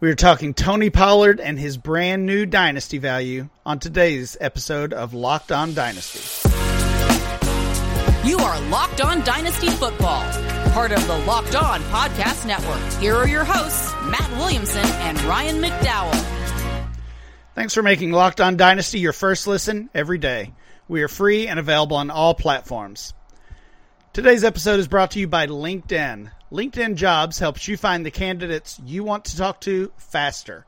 We 0.00 0.08
are 0.10 0.14
talking 0.14 0.54
Tony 0.54 0.90
Pollard 0.90 1.40
and 1.40 1.58
his 1.58 1.76
brand 1.76 2.24
new 2.24 2.46
dynasty 2.46 2.98
value 2.98 3.48
on 3.66 3.80
today's 3.80 4.36
episode 4.40 4.92
of 4.92 5.12
Locked 5.12 5.50
On 5.50 5.74
Dynasty. 5.74 6.48
You 8.24 8.38
are 8.38 8.60
Locked 8.68 9.00
On 9.00 9.24
Dynasty 9.24 9.68
Football, 9.70 10.22
part 10.70 10.92
of 10.92 11.04
the 11.08 11.18
Locked 11.26 11.56
On 11.56 11.80
Podcast 11.82 12.46
Network. 12.46 13.02
Here 13.02 13.16
are 13.16 13.26
your 13.26 13.42
hosts, 13.42 13.92
Matt 14.08 14.30
Williamson 14.38 14.84
and 14.84 15.20
Ryan 15.24 15.60
McDowell. 15.60 16.94
Thanks 17.56 17.74
for 17.74 17.82
making 17.82 18.12
Locked 18.12 18.40
On 18.40 18.56
Dynasty 18.56 19.00
your 19.00 19.12
first 19.12 19.48
listen 19.48 19.90
every 19.92 20.18
day. 20.18 20.54
We 20.86 21.02
are 21.02 21.08
free 21.08 21.48
and 21.48 21.58
available 21.58 21.96
on 21.96 22.12
all 22.12 22.34
platforms. 22.34 23.14
Today's 24.12 24.44
episode 24.44 24.78
is 24.78 24.86
brought 24.86 25.10
to 25.12 25.18
you 25.18 25.26
by 25.26 25.48
LinkedIn. 25.48 26.30
LinkedIn 26.50 26.94
Jobs 26.94 27.38
helps 27.38 27.68
you 27.68 27.76
find 27.76 28.06
the 28.06 28.10
candidates 28.10 28.80
you 28.84 29.04
want 29.04 29.26
to 29.26 29.36
talk 29.36 29.60
to 29.62 29.92
faster. 29.98 30.64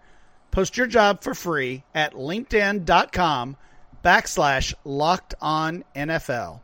Post 0.51 0.77
your 0.77 0.87
job 0.87 1.23
for 1.23 1.35
free 1.35 1.85
at 1.95 2.13
linkedin.com 2.13 3.57
backslash 4.05 4.75
locked 4.85 5.35
on 5.41 5.85
NFL. 5.97 6.61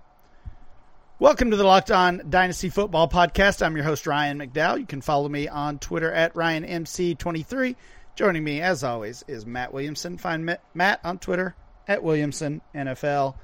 Welcome 1.19 1.51
to 1.51 1.57
the 1.57 1.65
Locked 1.65 1.91
On 1.91 2.21
Dynasty 2.29 2.69
Football 2.69 3.09
Podcast. 3.09 3.65
I'm 3.65 3.75
your 3.75 3.87
host, 3.87 4.07
Ryan 4.07 4.39
McDowell. 4.39 4.81
You 4.81 4.87
can 4.87 5.01
follow 5.01 5.31
me 5.31 5.49
on 5.49 5.79
Twitter 5.79 6.13
at 6.13 6.35
RyanMC23. 6.35 7.75
Joining 8.17 8.45
me, 8.45 8.61
as 8.61 8.85
always, 8.85 9.25
is 9.27 9.47
Matt 9.47 9.73
Williamson. 9.73 10.19
Find 10.19 10.59
Matt 10.75 11.01
on 11.03 11.19
Twitter 11.19 11.55
at 11.89 12.03
Williamson 12.03 12.61
NFL. 12.75 13.35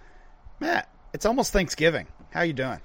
Matt, 0.60 0.86
it's 1.14 1.24
almost 1.24 1.50
Thanksgiving. 1.50 2.08
How 2.30 2.42
you 2.42 2.52
doing? 2.52 2.80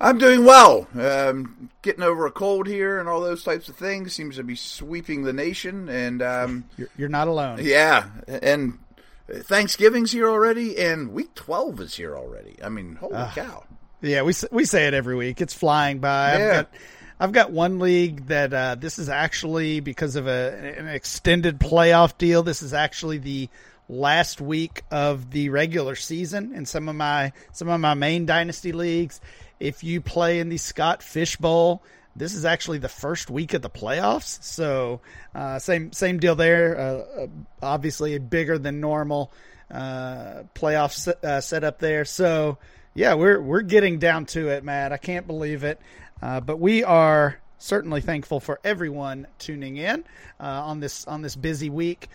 I'm 0.00 0.18
doing 0.18 0.44
well. 0.44 0.86
Um, 0.98 1.70
getting 1.82 2.02
over 2.02 2.26
a 2.26 2.30
cold 2.30 2.66
here 2.66 3.00
and 3.00 3.08
all 3.08 3.20
those 3.20 3.42
types 3.42 3.68
of 3.68 3.76
things 3.76 4.12
seems 4.12 4.36
to 4.36 4.44
be 4.44 4.54
sweeping 4.54 5.22
the 5.22 5.32
nation. 5.32 5.88
And 5.88 6.22
um, 6.22 6.64
you're, 6.76 6.88
you're 6.96 7.08
not 7.08 7.28
alone. 7.28 7.60
Yeah, 7.62 8.08
and 8.28 8.78
Thanksgiving's 9.28 10.12
here 10.12 10.28
already, 10.28 10.78
and 10.78 11.12
Week 11.12 11.34
12 11.34 11.80
is 11.80 11.94
here 11.96 12.16
already. 12.16 12.56
I 12.62 12.68
mean, 12.68 12.96
holy 12.96 13.14
uh, 13.14 13.30
cow! 13.32 13.64
Yeah, 14.02 14.22
we 14.22 14.34
we 14.50 14.64
say 14.64 14.86
it 14.86 14.94
every 14.94 15.16
week. 15.16 15.40
It's 15.40 15.54
flying 15.54 15.98
by. 15.98 16.38
Yeah. 16.38 16.44
I've 16.44 16.52
got, 16.52 16.70
I've 17.18 17.32
got 17.32 17.50
one 17.50 17.78
league 17.78 18.26
that 18.26 18.52
uh, 18.52 18.74
this 18.74 18.98
is 18.98 19.08
actually 19.08 19.80
because 19.80 20.16
of 20.16 20.26
a 20.26 20.74
an 20.78 20.88
extended 20.88 21.58
playoff 21.58 22.18
deal. 22.18 22.42
This 22.42 22.62
is 22.62 22.74
actually 22.74 23.18
the 23.18 23.48
last 23.88 24.40
week 24.40 24.82
of 24.90 25.30
the 25.30 25.48
regular 25.48 25.94
season 25.94 26.52
in 26.54 26.66
some 26.66 26.88
of 26.88 26.96
my 26.96 27.32
some 27.52 27.68
of 27.68 27.80
my 27.80 27.94
main 27.94 28.26
dynasty 28.26 28.72
leagues 28.72 29.20
if 29.60 29.84
you 29.84 30.00
play 30.00 30.40
in 30.40 30.48
the 30.48 30.58
Scott 30.58 31.02
Fish 31.02 31.36
Bowl, 31.36 31.82
this 32.14 32.34
is 32.34 32.44
actually 32.44 32.78
the 32.78 32.88
first 32.88 33.30
week 33.30 33.54
of 33.54 33.62
the 33.62 33.70
playoffs. 33.70 34.42
So 34.42 35.00
uh, 35.34 35.58
same 35.58 35.92
same 35.92 36.18
deal 36.18 36.34
there. 36.34 36.78
Uh, 36.78 36.82
uh 37.22 37.26
obviously, 37.62 38.18
bigger 38.18 38.58
than 38.58 38.80
normal 38.80 39.32
uh, 39.70 40.44
playoff 40.54 40.92
set, 40.92 41.22
uh, 41.24 41.40
setup 41.40 41.78
there. 41.78 42.04
So 42.04 42.58
yeah, 42.94 43.14
we're 43.14 43.40
we're 43.40 43.62
getting 43.62 43.98
down 43.98 44.26
to 44.26 44.48
it, 44.48 44.64
Matt. 44.64 44.92
I 44.92 44.96
can't 44.96 45.26
believe 45.26 45.64
it, 45.64 45.80
uh, 46.22 46.40
but 46.40 46.58
we 46.58 46.84
are 46.84 47.38
certainly 47.58 48.00
thankful 48.00 48.40
for 48.40 48.60
everyone 48.64 49.26
tuning 49.38 49.76
in 49.76 50.04
on 50.40 50.80
this 50.80 51.06
on 51.06 51.22
this 51.22 51.36
busy 51.36 51.70
week. 51.70 52.08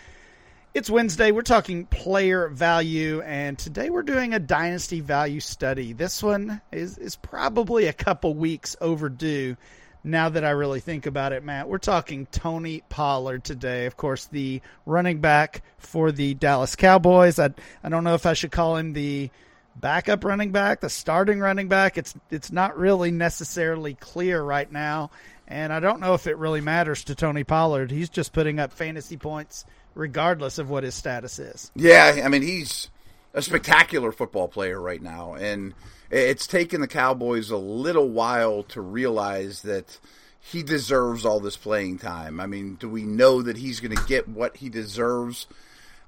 It's 0.73 0.89
Wednesday. 0.89 1.31
We're 1.31 1.41
talking 1.41 1.85
player 1.85 2.47
value, 2.47 3.19
and 3.23 3.59
today 3.59 3.89
we're 3.89 4.03
doing 4.03 4.33
a 4.33 4.39
dynasty 4.39 5.01
value 5.01 5.41
study. 5.41 5.91
This 5.91 6.23
one 6.23 6.61
is, 6.71 6.97
is 6.97 7.17
probably 7.17 7.87
a 7.87 7.93
couple 7.93 8.35
weeks 8.35 8.77
overdue 8.79 9.57
now 10.05 10.29
that 10.29 10.45
I 10.45 10.51
really 10.51 10.79
think 10.79 11.07
about 11.07 11.33
it, 11.33 11.43
Matt. 11.43 11.67
We're 11.67 11.77
talking 11.77 12.25
Tony 12.27 12.83
Pollard 12.87 13.43
today. 13.43 13.85
Of 13.85 13.97
course, 13.97 14.27
the 14.27 14.61
running 14.85 15.19
back 15.19 15.61
for 15.77 16.13
the 16.13 16.35
Dallas 16.35 16.77
Cowboys. 16.77 17.37
I, 17.37 17.49
I 17.83 17.89
don't 17.89 18.05
know 18.05 18.15
if 18.15 18.25
I 18.25 18.31
should 18.31 18.51
call 18.51 18.77
him 18.77 18.93
the 18.93 19.29
backup 19.75 20.23
running 20.23 20.53
back, 20.53 20.79
the 20.79 20.89
starting 20.89 21.41
running 21.41 21.67
back. 21.67 21.97
It's 21.97 22.15
it's 22.29 22.49
not 22.49 22.77
really 22.77 23.11
necessarily 23.11 23.95
clear 23.95 24.41
right 24.41 24.71
now, 24.71 25.11
and 25.49 25.73
I 25.73 25.81
don't 25.81 25.99
know 25.99 26.13
if 26.13 26.27
it 26.27 26.37
really 26.37 26.61
matters 26.61 27.03
to 27.05 27.15
Tony 27.15 27.43
Pollard. 27.43 27.91
He's 27.91 28.09
just 28.09 28.31
putting 28.31 28.57
up 28.57 28.71
fantasy 28.71 29.17
points– 29.17 29.65
regardless 29.93 30.57
of 30.57 30.69
what 30.69 30.83
his 30.83 30.95
status 30.95 31.39
is. 31.39 31.71
Yeah, 31.75 32.21
I 32.23 32.27
mean 32.27 32.41
he's 32.41 32.89
a 33.33 33.41
spectacular 33.41 34.11
football 34.11 34.47
player 34.47 34.79
right 34.79 35.01
now, 35.01 35.33
and 35.33 35.73
it's 36.09 36.47
taken 36.47 36.81
the 36.81 36.87
Cowboys 36.87 37.49
a 37.49 37.57
little 37.57 38.09
while 38.09 38.63
to 38.63 38.81
realize 38.81 39.61
that 39.61 39.99
he 40.41 40.63
deserves 40.63 41.25
all 41.25 41.39
this 41.39 41.55
playing 41.55 41.99
time. 41.99 42.39
I 42.39 42.47
mean, 42.47 42.75
do 42.75 42.89
we 42.89 43.03
know 43.03 43.41
that 43.43 43.57
he's 43.57 43.79
going 43.79 43.95
to 43.95 44.03
get 44.05 44.27
what 44.27 44.57
he 44.57 44.69
deserves? 44.69 45.47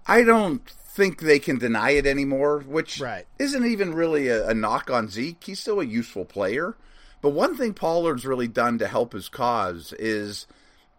I 0.06 0.24
don't 0.24 0.68
think 0.68 1.22
they 1.22 1.40
can 1.40 1.60
deny 1.60 1.92
it 1.92 2.06
anymore, 2.06 2.60
which 2.60 3.00
right. 3.00 3.26
isn't 3.40 3.66
even 3.66 3.94
really 3.94 4.28
a, 4.28 4.50
a 4.50 4.54
knock 4.54 4.90
on 4.90 5.08
Zeke. 5.08 5.44
He's 5.44 5.60
still 5.60 5.80
a 5.80 5.86
useful 5.86 6.26
player. 6.26 6.76
But 7.22 7.30
one 7.30 7.56
thing 7.56 7.74
Pollard's 7.74 8.26
really 8.26 8.48
done 8.48 8.80
to 8.80 8.88
help 8.88 9.14
his 9.14 9.30
cause 9.30 9.94
is 9.98 10.46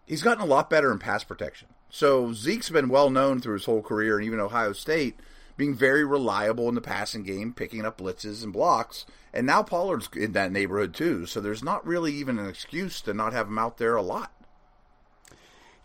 he's 0.05 0.23
gotten 0.23 0.41
a 0.41 0.47
lot 0.47 0.69
better 0.69 0.91
in 0.91 0.97
pass 0.97 1.23
protection. 1.23 1.67
So 1.95 2.33
Zeke's 2.33 2.69
been 2.69 2.89
well 2.89 3.09
known 3.09 3.39
through 3.39 3.53
his 3.53 3.63
whole 3.63 3.81
career, 3.81 4.17
and 4.17 4.25
even 4.25 4.41
Ohio 4.41 4.73
State, 4.73 5.17
being 5.55 5.73
very 5.73 6.03
reliable 6.03 6.67
in 6.67 6.75
the 6.75 6.81
passing 6.81 7.23
game, 7.23 7.53
picking 7.53 7.85
up 7.85 7.99
blitzes 7.99 8.43
and 8.43 8.51
blocks. 8.51 9.05
And 9.33 9.47
now 9.47 9.63
Pollard's 9.63 10.09
in 10.13 10.33
that 10.33 10.51
neighborhood 10.51 10.93
too. 10.93 11.25
So 11.25 11.39
there's 11.39 11.63
not 11.63 11.87
really 11.87 12.11
even 12.11 12.37
an 12.37 12.49
excuse 12.49 12.99
to 12.99 13.13
not 13.13 13.31
have 13.31 13.47
him 13.47 13.57
out 13.57 13.77
there 13.77 13.95
a 13.95 14.01
lot. 14.01 14.33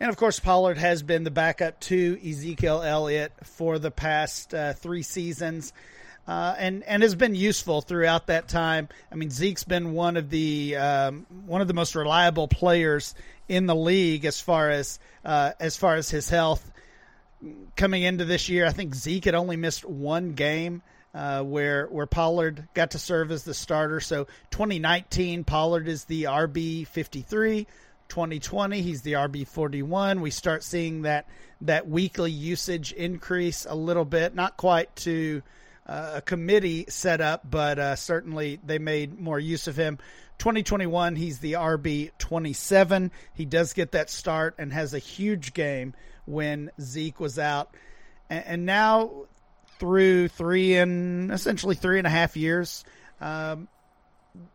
And 0.00 0.10
of 0.10 0.16
course, 0.16 0.41
Pollard 0.41 0.78
has 0.78 1.04
been 1.04 1.22
the 1.22 1.31
backup 1.31 1.78
to 1.82 2.19
Ezekiel 2.28 2.82
Elliott 2.82 3.32
for 3.44 3.78
the 3.78 3.92
past 3.92 4.53
uh, 4.53 4.72
three 4.72 5.03
seasons. 5.03 5.72
Uh, 6.30 6.54
and 6.60 6.84
and 6.84 7.02
has 7.02 7.16
been 7.16 7.34
useful 7.34 7.80
throughout 7.80 8.28
that 8.28 8.46
time. 8.46 8.88
I 9.10 9.16
mean, 9.16 9.30
Zeke's 9.30 9.64
been 9.64 9.94
one 9.94 10.16
of 10.16 10.30
the 10.30 10.76
um, 10.76 11.26
one 11.44 11.60
of 11.60 11.66
the 11.66 11.74
most 11.74 11.96
reliable 11.96 12.46
players 12.46 13.16
in 13.48 13.66
the 13.66 13.74
league 13.74 14.24
as 14.24 14.41
far 14.41 14.70
as 14.70 15.00
uh, 15.24 15.50
as 15.58 15.76
far 15.76 15.96
as 15.96 16.08
his 16.08 16.30
health 16.30 16.70
coming 17.74 18.04
into 18.04 18.24
this 18.24 18.48
year. 18.48 18.64
I 18.64 18.70
think 18.70 18.94
Zeke 18.94 19.24
had 19.24 19.34
only 19.34 19.56
missed 19.56 19.84
one 19.84 20.34
game 20.34 20.82
uh, 21.16 21.42
where 21.42 21.88
where 21.88 22.06
Pollard 22.06 22.68
got 22.74 22.92
to 22.92 23.00
serve 23.00 23.32
as 23.32 23.42
the 23.42 23.52
starter. 23.52 23.98
So 23.98 24.28
2019, 24.52 25.42
Pollard 25.42 25.88
is 25.88 26.04
the 26.04 26.24
RB 26.24 26.86
53. 26.86 27.66
2020, 28.08 28.82
he's 28.82 29.02
the 29.02 29.14
RB 29.14 29.48
41. 29.48 30.20
We 30.20 30.30
start 30.30 30.62
seeing 30.62 31.02
that 31.02 31.26
that 31.62 31.88
weekly 31.88 32.30
usage 32.30 32.92
increase 32.92 33.66
a 33.68 33.74
little 33.74 34.04
bit, 34.04 34.36
not 34.36 34.56
quite 34.56 34.94
to 34.94 35.42
uh, 35.90 36.12
a 36.14 36.22
committee 36.22 36.84
set 36.88 37.20
up, 37.20 37.50
but 37.50 37.78
uh, 37.80 37.96
certainly 37.96 38.60
they 38.64 38.78
made 38.78 39.18
more 39.18 39.40
use 39.40 39.66
of 39.66 39.74
him. 39.74 39.98
2021, 40.38 41.16
he's 41.16 41.40
the 41.40 41.54
RB 41.54 42.12
27. 42.18 43.10
He 43.34 43.44
does 43.44 43.72
get 43.72 43.92
that 43.92 44.08
start 44.08 44.54
and 44.58 44.72
has 44.72 44.94
a 44.94 45.00
huge 45.00 45.52
game 45.52 45.94
when 46.26 46.70
Zeke 46.80 47.18
was 47.18 47.40
out. 47.40 47.74
And, 48.30 48.44
and 48.46 48.66
now, 48.66 49.26
through 49.80 50.28
three 50.28 50.76
and 50.76 51.32
essentially 51.32 51.74
three 51.74 51.98
and 51.98 52.06
a 52.06 52.10
half 52.10 52.36
years, 52.36 52.84
um, 53.20 53.66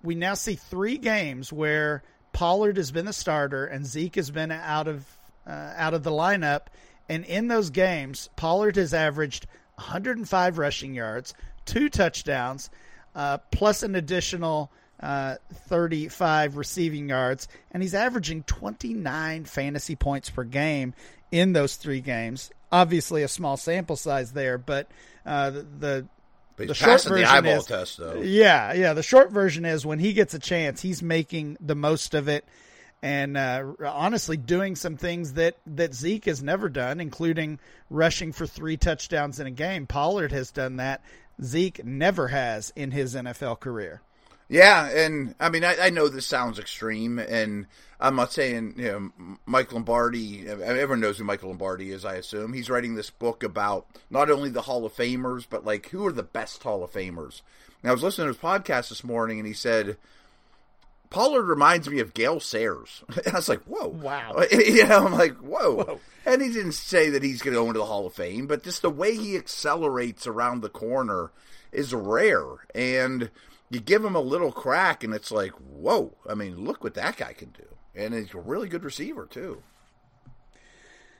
we 0.01 0.16
now 0.16 0.35
see 0.35 0.56
three 0.56 0.97
games 0.97 1.51
where 1.51 2.01
Pollard 2.31 2.78
has 2.78 2.91
been 2.91 3.06
the 3.06 3.13
starter 3.13 3.66
and 3.66 3.85
Zeke 3.85 4.16
has 4.16 4.31
been 4.31 4.51
out 4.51 4.88
of 4.88 5.06
uh, 5.45 5.74
out 5.75 5.94
of 5.94 6.03
the 6.03 6.12
lineup. 6.12 6.68
And 7.09 7.25
in 7.25 7.50
those 7.50 7.72
games, 7.72 8.29
Pollard 8.38 8.78
has 8.78 8.94
averaged 8.94 9.47
105 9.75 10.58
rushing 10.58 10.94
yards, 10.94 11.34
two 11.66 11.90
touchdowns, 11.90 12.69
uh, 13.16 13.38
plus 13.52 13.84
an 13.84 13.96
additional 13.96 14.72
uh, 15.00 15.36
35 15.53 16.58
receiving 16.58 17.09
yards, 17.09 17.47
and 17.72 17.84
he's 17.84 17.94
averaging 17.94 18.44
29 18.44 19.46
fantasy 19.46 19.96
points 19.96 20.30
per 20.30 20.44
game 20.44 20.94
in 21.31 21.54
those 21.54 21.75
three 21.75 22.01
games. 22.01 22.51
Obviously, 22.72 23.24
a 23.24 23.27
small 23.27 23.57
sample 23.57 23.95
size 23.95 24.33
there, 24.33 24.57
but 24.57 24.89
uh, 25.25 25.50
the, 25.50 25.66
the 25.80 26.07
the 26.57 26.74
short 26.74 27.04
version 27.04 27.44
the 27.44 27.50
is, 27.50 27.66
test, 27.66 28.00
Yeah, 28.24 28.74
yeah. 28.74 28.94
The 28.94 29.04
short 29.04 29.31
version 29.31 29.66
is 29.66 29.86
when 29.86 30.00
he 30.00 30.13
gets 30.13 30.33
a 30.33 30.39
chance, 30.39 30.81
he's 30.81 31.04
making 31.04 31.57
the 31.60 31.75
most 31.75 32.13
of 32.13 32.27
it 32.27 32.45
and 33.06 33.38
uh, 33.38 33.63
honestly 33.86 34.36
doing 34.36 34.75
some 34.75 34.98
things 34.98 35.34
that, 35.34 35.57
that 35.68 35.94
Zeke 35.94 36.25
has 36.25 36.42
never 36.42 36.69
done, 36.69 37.00
including 37.00 37.60
rushing 37.92 38.31
for 38.31 38.48
three 38.48 38.78
touchdowns 38.78 39.40
in 39.40 39.46
a 39.46 39.52
game. 39.52 39.86
Pollard 39.86 40.31
has 40.31 40.50
done 40.50 40.78
that. 40.78 41.04
Zeke 41.44 41.86
never 41.86 42.30
has 42.30 42.74
in 42.75 42.90
his 42.90 43.13
NFL 43.13 43.60
career. 43.60 44.02
Yeah, 44.50 44.90
and 44.90 45.36
I 45.40 45.50
mean, 45.50 45.63
I, 45.63 45.75
I 45.80 45.90
know 45.92 46.07
this 46.07 46.25
sounds 46.25 46.57
extreme, 46.57 47.19
and 47.19 47.68
I'm 48.00 48.16
not 48.16 48.34
saying 48.34 48.74
you 48.78 48.88
know 48.88 49.38
Mike 49.46 49.72
Lombardi. 49.72 50.48
Everyone 50.48 51.00
knows 51.00 51.19
who 51.19 51.25
Michael 51.25 51.50
Lombardi 51.50 51.92
is, 51.92 52.06
I 52.06 52.16
assume. 52.16 52.54
He's 52.54 52.72
writing 52.72 52.96
this 52.96 53.12
book 53.12 53.44
about 53.44 53.86
not 54.10 54.31
only 54.31 54.50
the 54.50 54.63
Hall 54.63 54.84
of 54.84 54.94
Famers, 54.94 55.46
but 55.48 55.63
like 55.63 55.90
who 55.90 56.08
are 56.08 56.12
the 56.12 56.24
best 56.24 56.63
Hall 56.63 56.84
of 56.84 56.92
Famers. 56.92 57.42
And 57.84 57.90
I 57.90 57.94
was 57.94 58.01
listening 58.01 58.25
to 58.25 58.34
his 58.34 58.42
podcast 58.42 58.90
this 58.90 59.04
morning, 59.04 59.40
and 59.40 59.48
he 59.48 59.54
said 59.54 59.98
Pollard 61.15 61.44
reminds 61.44 61.89
me 61.89 62.01
of 62.01 62.13
Gale 62.13 62.41
Sayers. 62.41 63.01
I 63.25 63.38
was 63.38 63.47
like, 63.47 63.63
whoa. 63.63 63.88
Wow. 63.88 64.44
you 64.51 64.85
know, 64.85 65.06
I'm 65.06 65.13
like, 65.13 65.38
whoa. 65.38 65.75
whoa. 65.75 66.00
And 66.25 66.41
he 66.41 66.50
didn't 66.50 66.73
say 66.73 67.09
that 67.12 67.23
he's 67.23 67.41
going 67.41 67.53
to 67.53 67.62
go 67.62 67.67
into 67.67 67.79
the 67.79 67.85
Hall 67.85 68.06
of 68.06 68.13
Fame, 68.13 68.47
but 68.47 68.65
just 68.65 68.81
the 68.81 68.89
way 68.89 69.15
he 69.15 69.38
accelerates 69.38 70.27
around 70.27 70.59
the 70.59 70.67
corner 70.67 71.31
is 71.71 71.94
rare. 71.94 72.44
And 72.75 73.31
you 73.69 73.79
give 73.79 74.03
him 74.03 74.13
a 74.13 74.19
little 74.19 74.51
crack, 74.51 75.06
and 75.06 75.13
it's 75.13 75.31
like, 75.31 75.53
whoa. 75.53 76.13
I 76.29 76.33
mean, 76.33 76.65
look 76.65 76.83
what 76.83 76.95
that 76.95 77.15
guy 77.15 77.31
can 77.31 77.51
do. 77.51 77.63
And 77.95 78.13
he's 78.13 78.33
a 78.33 78.39
really 78.39 78.67
good 78.67 78.83
receiver, 78.83 79.25
too. 79.25 79.63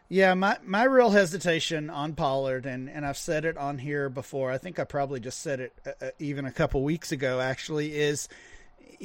Yeah, 0.09 0.33
my, 0.33 0.57
my 0.65 0.83
real 0.83 1.12
hesitation 1.12 1.89
on 1.89 2.15
Pollard, 2.15 2.65
and, 2.65 2.89
and 2.89 3.06
I've 3.06 3.18
said 3.18 3.45
it 3.45 3.56
on 3.56 3.77
here 3.77 4.09
before. 4.09 4.51
I 4.51 4.57
think 4.57 4.77
I 4.77 4.83
probably 4.83 5.21
just 5.21 5.39
said 5.39 5.62
it 5.62 5.74
uh, 5.86 5.92
uh 6.01 6.09
even 6.19 6.44
a 6.44 6.51
couple 6.51 6.83
weeks 6.83 7.13
ago, 7.13 7.39
actually, 7.39 7.95
is 7.95 8.27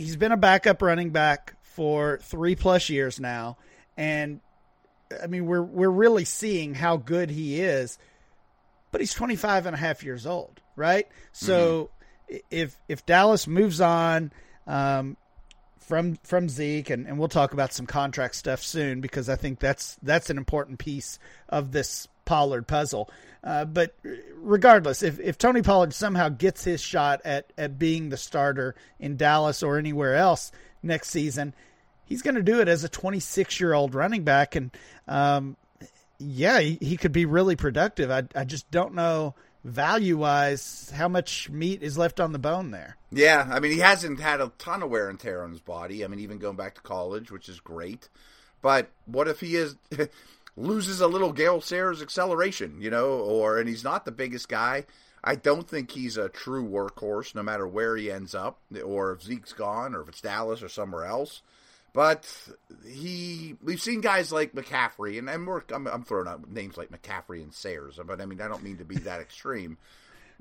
he's 0.00 0.16
been 0.16 0.32
a 0.32 0.36
backup 0.36 0.82
running 0.82 1.10
back 1.10 1.54
for 1.62 2.18
three 2.22 2.56
plus 2.56 2.88
years 2.88 3.20
now. 3.20 3.58
And 3.96 4.40
I 5.22 5.26
mean, 5.26 5.46
we're, 5.46 5.62
we're 5.62 5.90
really 5.90 6.24
seeing 6.24 6.74
how 6.74 6.96
good 6.96 7.30
he 7.30 7.60
is, 7.60 7.98
but 8.92 9.00
he's 9.00 9.14
25 9.14 9.66
and 9.66 9.74
a 9.74 9.78
half 9.78 10.02
years 10.02 10.26
old, 10.26 10.60
right? 10.76 11.06
So 11.32 11.90
mm-hmm. 12.30 12.38
if, 12.50 12.76
if 12.88 13.04
Dallas 13.06 13.46
moves 13.46 13.80
on, 13.80 14.32
um, 14.66 15.16
from 15.78 16.14
from 16.22 16.48
Zeke, 16.48 16.90
and, 16.90 17.08
and 17.08 17.18
we'll 17.18 17.28
talk 17.28 17.52
about 17.52 17.72
some 17.72 17.84
contract 17.84 18.36
stuff 18.36 18.62
soon 18.62 19.00
because 19.00 19.28
I 19.28 19.34
think 19.34 19.58
that's 19.58 19.98
that's 20.02 20.30
an 20.30 20.38
important 20.38 20.78
piece 20.78 21.18
of 21.48 21.72
this 21.72 22.06
Pollard 22.30 22.68
puzzle. 22.68 23.10
Uh, 23.42 23.64
but 23.64 23.96
regardless, 24.36 25.02
if, 25.02 25.18
if 25.18 25.36
Tony 25.36 25.62
Pollard 25.62 25.92
somehow 25.92 26.28
gets 26.28 26.62
his 26.62 26.80
shot 26.80 27.20
at, 27.24 27.52
at 27.58 27.76
being 27.76 28.08
the 28.08 28.16
starter 28.16 28.76
in 29.00 29.16
Dallas 29.16 29.64
or 29.64 29.78
anywhere 29.78 30.14
else 30.14 30.52
next 30.80 31.08
season, 31.10 31.54
he's 32.04 32.22
going 32.22 32.36
to 32.36 32.42
do 32.42 32.60
it 32.60 32.68
as 32.68 32.84
a 32.84 32.88
26 32.88 33.58
year 33.58 33.72
old 33.72 33.96
running 33.96 34.22
back. 34.22 34.54
And 34.54 34.70
um, 35.08 35.56
yeah, 36.20 36.60
he, 36.60 36.78
he, 36.80 36.96
could 36.96 37.10
be 37.10 37.24
really 37.24 37.56
productive. 37.56 38.12
I, 38.12 38.22
I 38.36 38.44
just 38.44 38.70
don't 38.70 38.94
know 38.94 39.34
value 39.64 40.16
wise 40.16 40.92
how 40.94 41.08
much 41.08 41.50
meat 41.50 41.82
is 41.82 41.98
left 41.98 42.20
on 42.20 42.30
the 42.30 42.38
bone 42.38 42.70
there. 42.70 42.96
Yeah, 43.10 43.44
I 43.50 43.58
mean 43.58 43.72
he 43.72 43.80
hasn't 43.80 44.20
had 44.20 44.40
a 44.40 44.52
ton 44.58 44.84
of 44.84 44.90
wear 44.90 45.08
and 45.08 45.18
tear 45.18 45.42
on 45.42 45.50
his 45.50 45.60
body. 45.60 46.04
I 46.04 46.06
mean 46.06 46.20
even 46.20 46.38
going 46.38 46.56
back 46.56 46.76
to 46.76 46.80
college, 46.80 47.32
which 47.32 47.48
is 47.48 47.58
great. 47.58 48.08
But 48.62 48.90
what 49.06 49.26
if 49.26 49.40
he 49.40 49.56
is 49.56 49.74
loses 50.56 51.00
a 51.00 51.06
little 51.06 51.32
Gale 51.32 51.60
Sayers 51.60 52.02
acceleration, 52.02 52.80
you 52.80 52.90
know, 52.90 53.10
or 53.10 53.58
and 53.58 53.68
he's 53.68 53.84
not 53.84 54.04
the 54.04 54.12
biggest 54.12 54.48
guy. 54.48 54.84
I 55.22 55.34
don't 55.34 55.68
think 55.68 55.90
he's 55.90 56.16
a 56.16 56.28
true 56.28 56.66
workhorse, 56.66 57.34
no 57.34 57.42
matter 57.42 57.66
where 57.66 57.96
he 57.96 58.10
ends 58.10 58.34
up, 58.34 58.58
or 58.84 59.12
if 59.12 59.22
Zeke's 59.22 59.52
gone, 59.52 59.94
or 59.94 60.00
if 60.00 60.08
it's 60.08 60.20
Dallas 60.20 60.62
or 60.62 60.68
somewhere 60.68 61.04
else. 61.04 61.42
But 61.92 62.48
he, 62.86 63.56
we've 63.62 63.82
seen 63.82 64.00
guys 64.00 64.32
like 64.32 64.54
McCaffrey, 64.54 65.18
and, 65.18 65.28
and 65.28 65.48
I'm, 65.72 65.86
I'm 65.86 66.04
throwing 66.04 66.28
out 66.28 66.48
names 66.48 66.76
like 66.76 66.90
McCaffrey 66.90 67.42
and 67.42 67.52
Sayers, 67.52 67.98
but 68.06 68.20
I 68.20 68.26
mean, 68.26 68.40
I 68.40 68.48
don't 68.48 68.62
mean 68.62 68.78
to 68.78 68.84
be 68.84 68.96
that 68.96 69.20
extreme. 69.20 69.76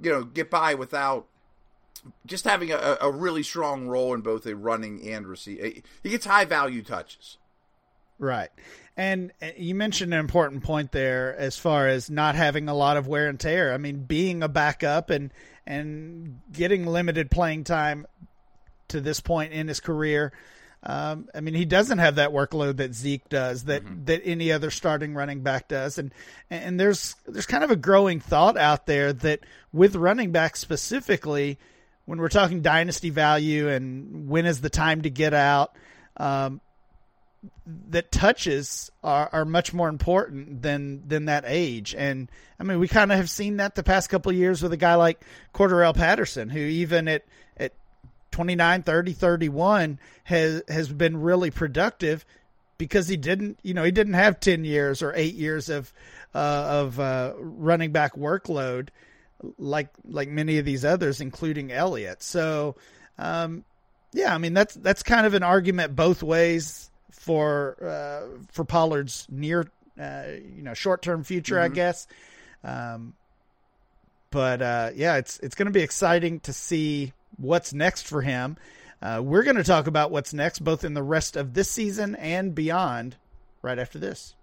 You 0.02 0.12
know, 0.12 0.24
get 0.24 0.50
by 0.50 0.76
without 0.76 1.26
just 2.26 2.46
having 2.46 2.72
a, 2.72 2.98
a 3.02 3.12
really 3.12 3.44
strong 3.44 3.88
role 3.88 4.14
in 4.14 4.22
both 4.22 4.46
a 4.46 4.56
running 4.56 5.10
and 5.10 5.28
receive. 5.28 5.84
He 6.04 6.10
gets 6.10 6.26
high 6.26 6.46
value 6.46 6.84
touches. 6.84 7.38
Right. 8.20 8.50
And 8.96 9.32
you 9.58 9.76
mentioned 9.76 10.14
an 10.14 10.20
important 10.20 10.64
point 10.64 10.92
there 10.92 11.36
as 11.38 11.58
far 11.58 11.88
as 11.88 12.10
not 12.10 12.36
having 12.36 12.68
a 12.68 12.74
lot 12.74 12.98
of 12.98 13.08
wear 13.08 13.28
and 13.28 13.40
tear. 13.40 13.74
I 13.74 13.78
mean, 13.78 14.04
being 14.04 14.44
a 14.44 14.50
backup 14.50 15.10
and 15.10 15.32
and 15.66 16.42
getting 16.52 16.86
limited 16.86 17.32
playing 17.32 17.64
time 17.64 18.06
to 18.90 19.00
this 19.00 19.20
point 19.20 19.54
in 19.54 19.68
his 19.68 19.80
career 19.80 20.34
um, 20.82 21.28
I 21.36 21.42
mean, 21.42 21.56
he 21.56 21.66
doesn't 21.66 21.98
have 21.98 22.16
that 22.16 22.30
workload 22.30 22.78
that 22.78 22.94
Zeke 22.94 23.28
does, 23.28 23.66
that 23.66 23.84
mm-hmm. 23.84 24.06
that 24.06 24.22
any 24.24 24.52
other 24.52 24.72
starting 24.72 25.14
running 25.14 25.42
back 25.42 25.68
does, 25.68 25.98
and 25.98 26.14
and 26.50 26.80
there's 26.80 27.18
there's 27.28 27.46
kind 27.46 27.66
of 27.66 27.72
a 27.72 27.76
growing 27.76 28.22
thought 28.22 28.58
out 28.58 28.86
there 28.86 29.12
that 29.12 29.42
with 29.74 29.98
running 29.98 30.32
backs 30.32 30.62
specifically, 30.62 31.60
when 32.06 32.20
we're 32.20 32.30
talking 32.30 32.62
dynasty 32.62 33.10
value 33.10 33.68
and 33.68 34.30
when 34.30 34.46
is 34.46 34.62
the 34.62 34.70
time 34.70 35.02
to 35.02 35.10
get 35.10 35.34
out, 35.34 35.76
um, 36.16 36.62
that 37.66 38.12
touches 38.12 38.92
are, 39.04 39.30
are 39.32 39.46
much 39.46 39.74
more 39.74 39.90
important 39.90 40.62
than 40.62 41.08
than 41.08 41.26
that 41.26 41.44
age. 41.48 41.96
And 41.96 42.30
I 42.60 42.64
mean, 42.64 42.80
we 42.80 42.88
kind 42.88 43.12
of 43.12 43.18
have 43.18 43.30
seen 43.30 43.58
that 43.58 43.76
the 43.76 43.84
past 43.84 44.10
couple 44.10 44.32
years 44.32 44.62
with 44.62 44.74
a 44.74 44.78
guy 44.78 44.96
like 44.96 45.22
Cordarrelle 45.54 45.96
Patterson, 45.96 46.50
who 46.50 46.60
even 46.60 47.08
at 47.08 47.24
at 47.58 47.74
29, 48.32 48.84
30, 48.84 49.14
31 49.14 50.00
has 50.26 50.64
has 50.68 50.92
been 50.92 51.18
really 51.18 51.52
productive 51.52 52.26
because 52.78 53.08
he 53.08 53.18
didn't, 53.18 53.60
you 53.62 53.74
know, 53.74 53.84
he 53.84 53.92
didn't 53.92 54.14
have 54.14 54.40
10 54.40 54.64
years 54.64 55.02
or 55.02 55.14
8 55.16 55.34
years 55.36 55.70
of 55.70 55.94
uh, 56.34 56.38
of 56.38 57.00
uh, 57.00 57.34
running 57.38 57.92
back 57.92 58.16
workload 58.16 58.90
like 59.58 59.90
like 60.06 60.28
many 60.28 60.58
of 60.58 60.66
these 60.66 60.84
others 60.84 61.22
including 61.22 61.72
Elliott. 61.72 62.22
So 62.22 62.76
um, 63.18 63.64
yeah, 64.12 64.34
I 64.34 64.38
mean 64.38 64.54
that's 64.54 64.76
that's 64.76 65.04
kind 65.04 65.26
of 65.26 65.34
an 65.34 65.44
argument 65.44 65.96
both 65.96 66.24
ways 66.24 66.90
for 67.12 67.78
uh, 67.82 68.38
for 68.52 68.64
Pollard's 68.64 69.28
near 69.30 69.70
uh, 70.00 70.24
you 70.56 70.64
know 70.64 70.74
short-term 70.74 71.24
future, 71.24 71.56
mm-hmm. 71.56 71.72
I 71.72 71.76
guess. 71.76 72.08
Um, 72.64 73.14
but 74.32 74.62
uh, 74.62 74.92
yeah, 74.96 75.18
it's 75.18 75.40
it's 75.40 75.56
going 75.56 75.68
to 75.68 75.72
be 75.72 75.82
exciting 75.82 76.40
to 76.42 76.54
see 76.54 77.14
what's 77.38 77.74
next 77.74 78.08
for 78.08 78.22
him. 78.22 78.58
Uh, 79.02 79.22
we're 79.24 79.44
going 79.44 79.56
to 79.56 79.64
talk 79.64 79.88
about 79.88 80.12
what's 80.12 80.34
next, 80.34 80.60
both 80.60 80.84
in 80.84 80.94
the 80.94 81.04
rest 81.04 81.38
of 81.38 81.54
this 81.54 81.70
season 81.70 82.16
and 82.16 82.54
beyond, 82.54 83.16
right 83.62 83.80
after 83.80 83.98
this. 83.98 84.36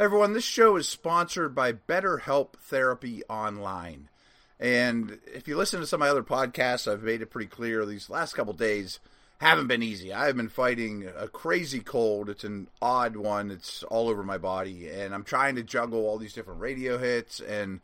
Everyone, 0.00 0.32
this 0.32 0.44
show 0.44 0.76
is 0.76 0.88
sponsored 0.88 1.54
by 1.54 1.72
BetterHelp 1.72 2.54
Therapy 2.54 3.22
Online. 3.28 4.08
And 4.60 5.18
if 5.26 5.46
you 5.46 5.56
listen 5.56 5.80
to 5.80 5.86
some 5.86 6.02
of 6.02 6.06
my 6.06 6.10
other 6.10 6.22
podcasts, 6.22 6.90
I've 6.90 7.02
made 7.02 7.22
it 7.22 7.30
pretty 7.30 7.48
clear 7.48 7.86
these 7.86 8.10
last 8.10 8.34
couple 8.34 8.52
days 8.52 8.98
haven't 9.38 9.68
been 9.68 9.82
easy. 9.82 10.12
I've 10.12 10.36
been 10.36 10.48
fighting 10.48 11.08
a 11.16 11.28
crazy 11.28 11.80
cold. 11.80 12.28
It's 12.28 12.44
an 12.44 12.68
odd 12.82 13.16
one. 13.16 13.50
It's 13.50 13.82
all 13.84 14.08
over 14.08 14.22
my 14.22 14.38
body, 14.38 14.88
and 14.88 15.14
I'm 15.14 15.24
trying 15.24 15.54
to 15.56 15.62
juggle 15.62 16.06
all 16.06 16.18
these 16.18 16.32
different 16.32 16.60
radio 16.60 16.98
hits 16.98 17.40
and 17.40 17.80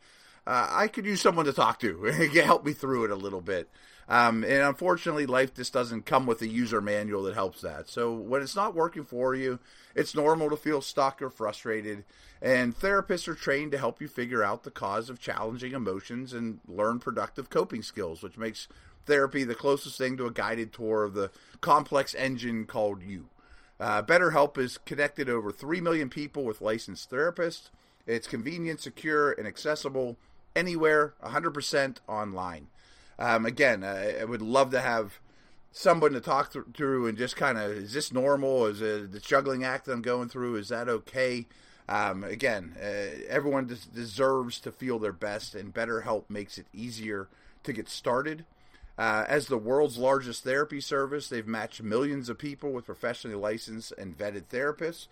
uh, 0.47 0.67
I 0.69 0.87
could 0.87 1.05
use 1.05 1.21
someone 1.21 1.45
to 1.45 1.53
talk 1.53 1.79
to 1.79 2.03
help 2.33 2.65
me 2.65 2.73
through 2.73 3.05
it 3.05 3.11
a 3.11 3.15
little 3.15 3.41
bit. 3.41 3.69
Um, 4.07 4.43
and 4.43 4.61
unfortunately, 4.61 5.25
life 5.25 5.55
just 5.55 5.73
doesn't 5.73 6.05
come 6.05 6.27
with 6.27 6.41
a 6.43 6.47
user 6.47 6.79
manual 6.79 7.23
that 7.23 7.33
helps 7.33 7.61
that. 7.61 7.89
So 7.89 8.13
when 8.13 8.43
it's 8.43 8.55
not 8.55 8.75
working 8.75 9.03
for 9.03 9.33
you, 9.33 9.57
it's 9.95 10.13
normal 10.13 10.51
to 10.51 10.57
feel 10.57 10.81
stuck 10.81 11.23
or 11.23 11.31
frustrated. 11.31 12.03
And 12.39 12.77
therapists 12.77 13.27
are 13.27 13.33
trained 13.33 13.71
to 13.71 13.79
help 13.79 13.99
you 13.99 14.07
figure 14.07 14.43
out 14.43 14.63
the 14.63 14.69
cause 14.69 15.09
of 15.09 15.19
challenging 15.19 15.73
emotions 15.73 16.33
and 16.33 16.59
learn 16.67 16.99
productive 16.99 17.49
coping 17.49 17.81
skills, 17.81 18.21
which 18.21 18.37
makes 18.37 18.67
therapy 19.05 19.43
the 19.43 19.55
closest 19.55 19.97
thing 19.97 20.17
to 20.17 20.25
a 20.25 20.31
guided 20.31 20.73
tour 20.73 21.03
of 21.03 21.13
the 21.13 21.31
complex 21.61 22.13
engine 22.15 22.65
called 22.65 23.03
you. 23.03 23.29
Uh, 23.79 24.01
BetterHelp 24.01 24.57
is 24.57 24.77
connected 24.77 25.29
over 25.29 25.51
3 25.51 25.81
million 25.81 26.09
people 26.09 26.43
with 26.43 26.61
licensed 26.61 27.11
therapists. 27.11 27.69
It's 28.07 28.27
convenient, 28.27 28.79
secure, 28.79 29.31
and 29.31 29.47
accessible 29.47 30.17
anywhere, 30.55 31.13
100% 31.23 31.97
online. 32.07 32.67
Um, 33.19 33.45
again, 33.45 33.83
I, 33.83 34.19
I, 34.19 34.23
would 34.25 34.41
love 34.41 34.71
to 34.71 34.81
have 34.81 35.19
someone 35.71 36.11
to 36.13 36.21
talk 36.21 36.51
th- 36.51 36.65
through 36.73 37.07
and 37.07 37.17
just 37.17 37.35
kind 37.35 37.57
of, 37.57 37.71
is 37.71 37.93
this 37.93 38.11
normal? 38.11 38.65
Is 38.65 38.81
it 38.81 39.11
the 39.11 39.19
juggling 39.19 39.63
act 39.63 39.87
I'm 39.87 40.01
going 40.01 40.29
through? 40.29 40.55
Is 40.55 40.69
that 40.69 40.89
okay? 40.89 41.47
Um, 41.87 42.23
again, 42.23 42.75
uh, 42.81 43.23
everyone 43.29 43.67
des- 43.67 43.89
deserves 43.93 44.59
to 44.61 44.71
feel 44.71 44.99
their 44.99 45.13
best, 45.13 45.55
and 45.55 45.73
BetterHelp 45.73 46.23
makes 46.29 46.57
it 46.57 46.67
easier 46.73 47.29
to 47.63 47.73
get 47.73 47.87
started. 47.87 48.45
Uh, 48.97 49.25
as 49.27 49.47
the 49.47 49.57
world's 49.57 49.97
largest 49.97 50.43
therapy 50.43 50.79
service, 50.79 51.27
they've 51.27 51.47
matched 51.47 51.83
millions 51.83 52.29
of 52.29 52.37
people 52.37 52.71
with 52.71 52.85
professionally 52.85 53.35
licensed 53.35 53.91
and 53.97 54.17
vetted 54.17 54.45
therapists 54.45 55.07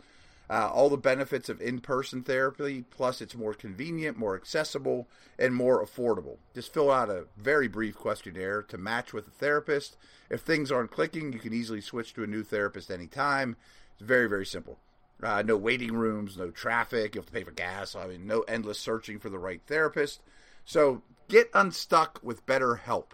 uh, 0.50 0.70
all 0.72 0.90
the 0.90 0.98
benefits 0.98 1.50
of 1.50 1.62
in 1.62 1.80
person 1.80 2.22
therapy, 2.22 2.84
plus 2.90 3.22
it's 3.22 3.36
more 3.36 3.54
convenient, 3.54 4.18
more 4.18 4.36
accessible, 4.36 5.08
and 5.40 5.56
more 5.56 5.84
affordable. 5.84 6.38
Just 6.54 6.74
fill 6.74 6.92
out 6.92 7.10
a 7.10 7.26
very 7.38 7.68
brief 7.68 7.96
questionnaire 7.96 8.62
to 8.64 8.78
match 8.78 9.14
with 9.14 9.28
a 9.28 9.32
therapist. 9.32 9.96
If 10.30 10.42
things 10.42 10.72
aren't 10.72 10.92
clicking, 10.92 11.32
you 11.32 11.40
can 11.40 11.54
easily 11.54 11.82
switch 11.82 12.14
to 12.14 12.24
a 12.24 12.28
new 12.28 12.44
therapist 12.44 12.92
anytime. 12.92 13.56
It's 13.94 14.02
very, 14.02 14.28
very 14.28 14.46
simple. 14.46 14.80
Uh, 15.22 15.42
no 15.42 15.56
waiting 15.56 15.94
rooms, 15.94 16.38
no 16.38 16.52
traffic. 16.52 17.16
You 17.16 17.22
have 17.22 17.28
to 17.28 17.32
pay 17.32 17.44
for 17.44 17.52
gas. 17.52 17.96
I 17.96 18.08
mean, 18.08 18.28
no 18.28 18.42
endless 18.42 18.80
searching 18.80 19.20
for 19.20 19.30
the 19.30 19.40
right 19.40 19.62
therapist. 19.66 20.22
So 20.66 21.02
get 21.30 21.50
unstuck 21.54 22.20
with 22.22 22.46
BetterHelp. 22.46 23.12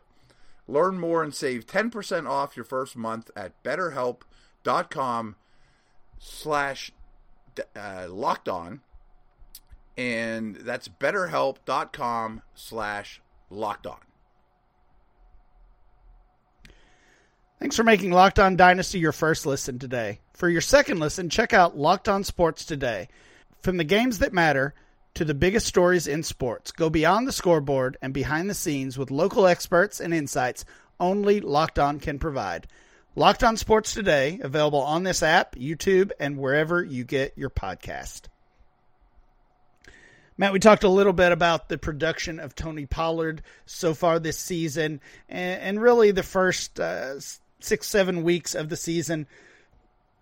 Learn 0.69 0.99
more 0.99 1.23
and 1.23 1.33
save 1.33 1.65
10% 1.65 2.29
off 2.29 2.55
your 2.55 2.63
first 2.63 2.95
month 2.95 3.31
at 3.35 3.63
betterhelp.com 3.63 5.35
slash 6.19 6.91
uh, 7.75 8.05
locked 8.07 8.47
on, 8.47 8.81
and 9.97 10.55
that's 10.57 10.87
betterhelp.com 10.87 12.43
slash 12.53 13.19
locked 13.49 13.87
on. 13.87 13.97
Thanks 17.59 17.75
for 17.75 17.83
making 17.83 18.11
Locked 18.11 18.39
On 18.39 18.55
Dynasty 18.55 18.99
your 18.99 19.11
first 19.11 19.45
listen 19.45 19.79
today. 19.79 20.19
For 20.33 20.47
your 20.47 20.61
second 20.61 20.99
listen, 20.99 21.29
check 21.29 21.51
out 21.51 21.77
Locked 21.77 22.07
On 22.07 22.23
Sports 22.23 22.63
today. 22.63 23.09
From 23.63 23.77
the 23.77 23.83
games 23.83 24.19
that 24.19 24.31
matter 24.31 24.75
to 25.19 25.25
the 25.25 25.33
biggest 25.33 25.67
stories 25.67 26.07
in 26.07 26.23
sports, 26.23 26.71
go 26.71 26.89
beyond 26.89 27.27
the 27.27 27.33
scoreboard 27.33 27.97
and 28.01 28.13
behind 28.13 28.49
the 28.49 28.53
scenes 28.53 28.97
with 28.97 29.11
local 29.11 29.45
experts 29.47 29.99
and 29.99 30.13
insights 30.13 30.63
only 30.97 31.41
Locked 31.41 31.77
On 31.77 31.99
can 31.99 32.19
provide. 32.19 32.67
Locked 33.17 33.43
On 33.43 33.57
Sports 33.57 33.93
today, 33.93 34.39
available 34.41 34.79
on 34.79 35.03
this 35.03 35.21
app, 35.21 35.55
YouTube, 35.55 36.11
and 36.21 36.37
wherever 36.37 36.81
you 36.81 37.03
get 37.03 37.33
your 37.35 37.49
podcast. 37.49 38.27
Matt, 40.37 40.53
we 40.53 40.59
talked 40.59 40.85
a 40.85 40.89
little 40.89 41.11
bit 41.11 41.33
about 41.33 41.67
the 41.67 41.77
production 41.77 42.39
of 42.39 42.55
Tony 42.55 42.85
Pollard 42.85 43.41
so 43.65 43.93
far 43.93 44.19
this 44.19 44.39
season, 44.39 45.01
and, 45.27 45.81
really 45.81 46.11
the 46.11 46.23
first 46.23 46.79
uh, 46.79 47.19
six, 47.59 47.87
seven 47.87 48.23
weeks 48.23 48.55
of 48.55 48.69
the 48.69 48.77
season 48.77 49.27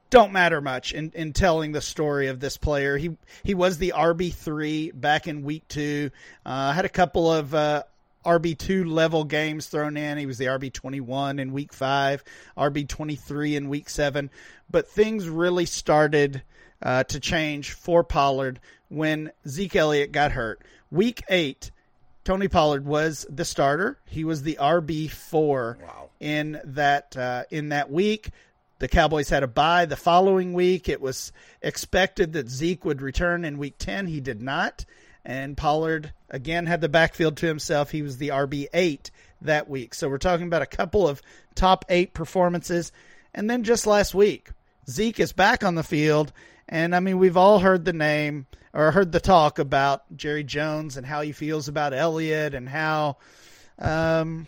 don't 0.10 0.32
matter 0.32 0.62
much 0.62 0.94
in, 0.94 1.12
in 1.16 1.34
telling 1.34 1.72
the 1.72 1.82
story 1.82 2.28
of 2.28 2.40
this 2.40 2.58
player. 2.58 2.98
He 2.98 3.18
he 3.44 3.54
was 3.54 3.78
the 3.78 3.94
RB 3.96 4.34
three 4.34 4.92
back 4.92 5.28
in 5.28 5.44
week 5.44 5.68
two. 5.68 6.12
Uh, 6.46 6.72
had 6.74 6.86
a 6.86 6.90
couple 6.90 7.32
of 7.32 7.54
uh, 7.54 7.84
RB 8.26 8.58
two 8.58 8.86
level 8.86 9.24
games 9.24 9.68
thrown 9.68 9.98
in. 9.98 10.18
He 10.18 10.26
was 10.26 10.38
the 10.38 10.46
RB 10.46 10.72
twenty 10.72 11.02
one 11.02 11.40
in 11.40 11.52
week 11.52 11.74
five, 11.74 12.24
RB 12.58 12.88
twenty 12.88 13.16
three 13.16 13.56
in 13.56 13.70
week 13.70 13.90
seven. 13.90 14.30
But 14.70 14.88
things 14.88 15.28
really 15.30 15.66
started 15.66 16.42
uh, 16.82 17.04
to 17.06 17.20
change 17.20 17.72
for 17.72 18.04
Pollard 18.04 18.60
when 18.90 19.32
Zeke 19.48 19.76
Elliott 19.76 20.12
got 20.12 20.32
hurt. 20.34 20.62
Week 20.92 21.22
eight, 21.30 21.72
Tony 22.24 22.48
Pollard 22.48 22.86
was 22.86 23.26
the 23.30 23.46
starter. 23.46 23.98
He 24.06 24.24
was 24.24 24.44
the 24.44 24.58
RB 24.60 25.10
four 25.10 25.78
Wow. 25.82 26.10
in 26.20 26.60
that 26.64 27.16
uh, 27.18 27.44
in 27.52 27.70
that 27.70 27.92
week. 27.92 28.30
The 28.80 28.88
Cowboys 28.88 29.30
had 29.30 29.44
a 29.44 29.48
bye 29.48 29.86
the 29.86 29.96
following 29.96 30.54
week. 30.54 30.88
It 30.88 31.02
was 31.02 31.32
expected 31.62 32.34
that 32.34 32.50
Zeke 32.50 32.86
would 32.86 33.02
return 33.02 33.44
in 33.44 33.58
week 33.58 33.78
10. 33.80 34.08
He 34.08 34.20
did 34.20 34.42
not. 34.42 34.86
And 35.26 35.58
Pollard 35.58 36.14
again 36.30 36.68
had 36.68 36.82
the 36.82 36.90
backfield 36.90 37.38
to 37.38 37.48
himself. 37.48 37.92
He 37.92 38.02
was 38.02 38.18
the 38.18 38.30
RB8 38.30 39.10
that 39.42 39.70
week. 39.70 39.94
So 39.94 40.10
we're 40.10 40.20
talking 40.20 40.48
about 40.48 40.62
a 40.62 40.68
couple 40.68 41.08
of 41.08 41.22
top 41.56 41.86
eight 41.90 42.14
performances. 42.14 42.92
And 43.34 43.50
then 43.50 43.64
just 43.64 43.88
last 43.88 44.16
week, 44.16 44.52
Zeke 44.90 45.20
is 45.20 45.34
back 45.34 45.64
on 45.64 45.76
the 45.76 45.84
field. 45.84 46.32
And 46.70 46.96
I 46.96 47.00
mean, 47.00 47.18
we've 47.18 47.38
all 47.38 47.60
heard 47.60 47.84
the 47.84 47.94
name 47.94 48.46
or 48.74 48.92
heard 48.92 49.12
the 49.12 49.20
talk 49.20 49.60
about 49.60 50.04
Jerry 50.16 50.44
Jones 50.44 50.98
and 50.98 51.06
how 51.06 51.22
he 51.22 51.32
feels 51.32 51.68
about 51.68 51.94
Elliott 51.94 52.54
and 52.54 52.70
how, 52.70 53.18
um, 53.80 54.48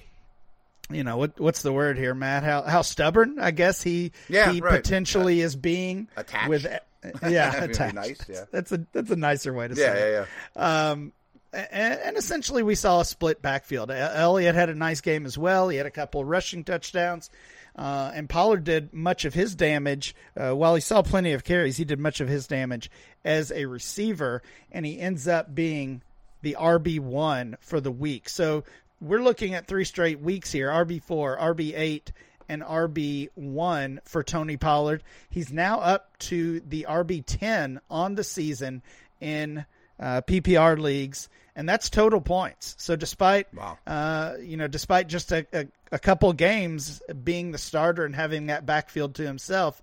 you 0.90 1.04
know 1.04 1.18
what 1.18 1.40
what's 1.40 1.62
the 1.62 1.72
word 1.74 1.98
here, 1.98 2.14
Matt? 2.14 2.44
How 2.44 2.62
how 2.64 2.82
stubborn? 2.82 3.38
I 3.40 3.52
guess 3.52 3.82
he 3.84 4.12
Yeah, 4.28 4.52
he 4.52 4.62
right. 4.62 4.82
potentially 4.82 5.42
is 5.42 5.56
being 5.56 6.08
Attached? 6.18 6.50
with 6.50 6.66
yeah 7.28 7.64
attached. 7.64 7.96
nice, 7.96 8.20
yeah. 8.28 8.46
That's 8.52 8.72
a 8.72 8.86
that's 8.92 9.10
a 9.12 9.16
nicer 9.16 9.54
way 9.54 9.68
to 9.68 9.76
say. 9.76 9.82
Yeah, 9.84 9.94
it. 9.94 10.12
yeah, 10.12 10.26
yeah. 10.56 10.90
Um, 10.92 11.14
and, 11.52 12.00
and 12.02 12.18
essentially, 12.18 12.62
we 12.62 12.76
saw 12.76 13.00
a 13.00 13.06
split 13.06 13.42
backfield. 13.42 13.90
Elliott 13.90 14.54
had 14.54 14.70
a 14.70 14.76
nice 14.76 15.02
game 15.02 15.26
as 15.26 15.36
well. 15.38 15.68
He 15.70 15.78
had 15.78 15.88
a 15.88 15.92
couple 15.92 16.22
of 16.22 16.28
rushing 16.28 16.64
touchdowns. 16.64 17.32
Uh, 17.76 18.12
and 18.14 18.30
Pollard 18.30 18.64
did 18.66 18.94
much 18.94 19.26
of 19.26 19.34
his 19.34 19.56
damage. 19.56 20.14
Uh, 20.38 20.52
while 20.52 20.76
he 20.76 20.82
saw 20.82 21.02
plenty 21.02 21.32
of 21.32 21.44
carries, 21.44 21.78
he 21.78 21.86
did 21.86 21.98
much 22.00 22.20
of 22.22 22.28
his 22.28 22.46
damage 22.46 22.92
as 23.26 23.52
a 23.52 23.66
receiver, 23.66 24.44
and 24.72 24.86
he 24.86 25.00
ends 25.00 25.28
up 25.28 25.56
being 25.56 26.02
the 26.44 26.56
RB1 26.60 27.56
for 27.62 27.80
the 27.82 27.92
week. 27.92 28.30
So 28.30 28.64
we're 29.02 29.22
looking 29.22 29.54
at 29.54 29.68
three 29.68 29.86
straight 29.86 30.20
weeks 30.20 30.52
here 30.52 30.70
RB4, 30.70 31.40
RB8, 31.40 32.12
and 32.50 32.64
RB1 32.64 34.00
for 34.06 34.24
Tony 34.24 34.58
Pollard. 34.58 35.04
He's 35.30 35.52
now 35.54 35.80
up 35.80 36.18
to 36.20 36.60
the 36.62 36.88
RB10 36.90 37.80
on 37.90 38.16
the 38.16 38.24
season 38.24 38.82
in 39.22 39.66
uh, 40.00 40.22
PPR 40.22 40.80
leagues, 40.80 41.30
and 41.56 41.68
that's 41.68 41.90
total 41.90 42.22
points. 42.22 42.76
So 42.80 42.96
despite 42.96 43.54
Wow. 43.54 43.78
uh, 43.86 44.36
you 44.42 44.58
know, 44.58 44.68
despite 44.68 45.08
just 45.08 45.32
a, 45.32 45.46
a, 45.54 45.68
a 45.92 46.00
couple 46.00 46.32
games 46.34 47.02
being 47.24 47.52
the 47.52 47.58
starter 47.58 48.06
and 48.06 48.16
having 48.16 48.48
that 48.48 48.66
backfield 48.66 49.16
to 49.16 49.24
himself, 49.26 49.82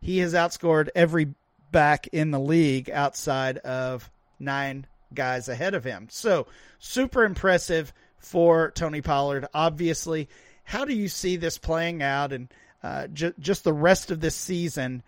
he 0.00 0.18
has 0.18 0.34
outscored 0.34 0.88
every 0.94 1.34
back 1.70 2.06
in 2.08 2.30
the 2.30 2.40
league 2.40 2.90
outside 2.90 3.58
of 3.58 4.10
nine 4.40 4.86
guys 5.14 5.48
ahead 5.48 5.74
of 5.74 5.84
him. 5.84 6.08
So 6.10 6.46
super 6.78 7.24
impressive 7.24 7.92
for 8.18 8.70
Tony 8.72 9.00
Pollard. 9.00 9.46
Obviously, 9.54 10.28
how 10.64 10.84
do 10.84 10.94
you 10.94 11.08
see 11.08 11.36
this 11.36 11.58
playing 11.58 12.02
out 12.02 12.32
and 12.32 12.48
uh, 12.82 13.06
ju- 13.08 13.34
just 13.38 13.64
the 13.64 13.72
rest 13.72 14.10
of 14.10 14.20
this 14.20 14.34
season? 14.34 15.02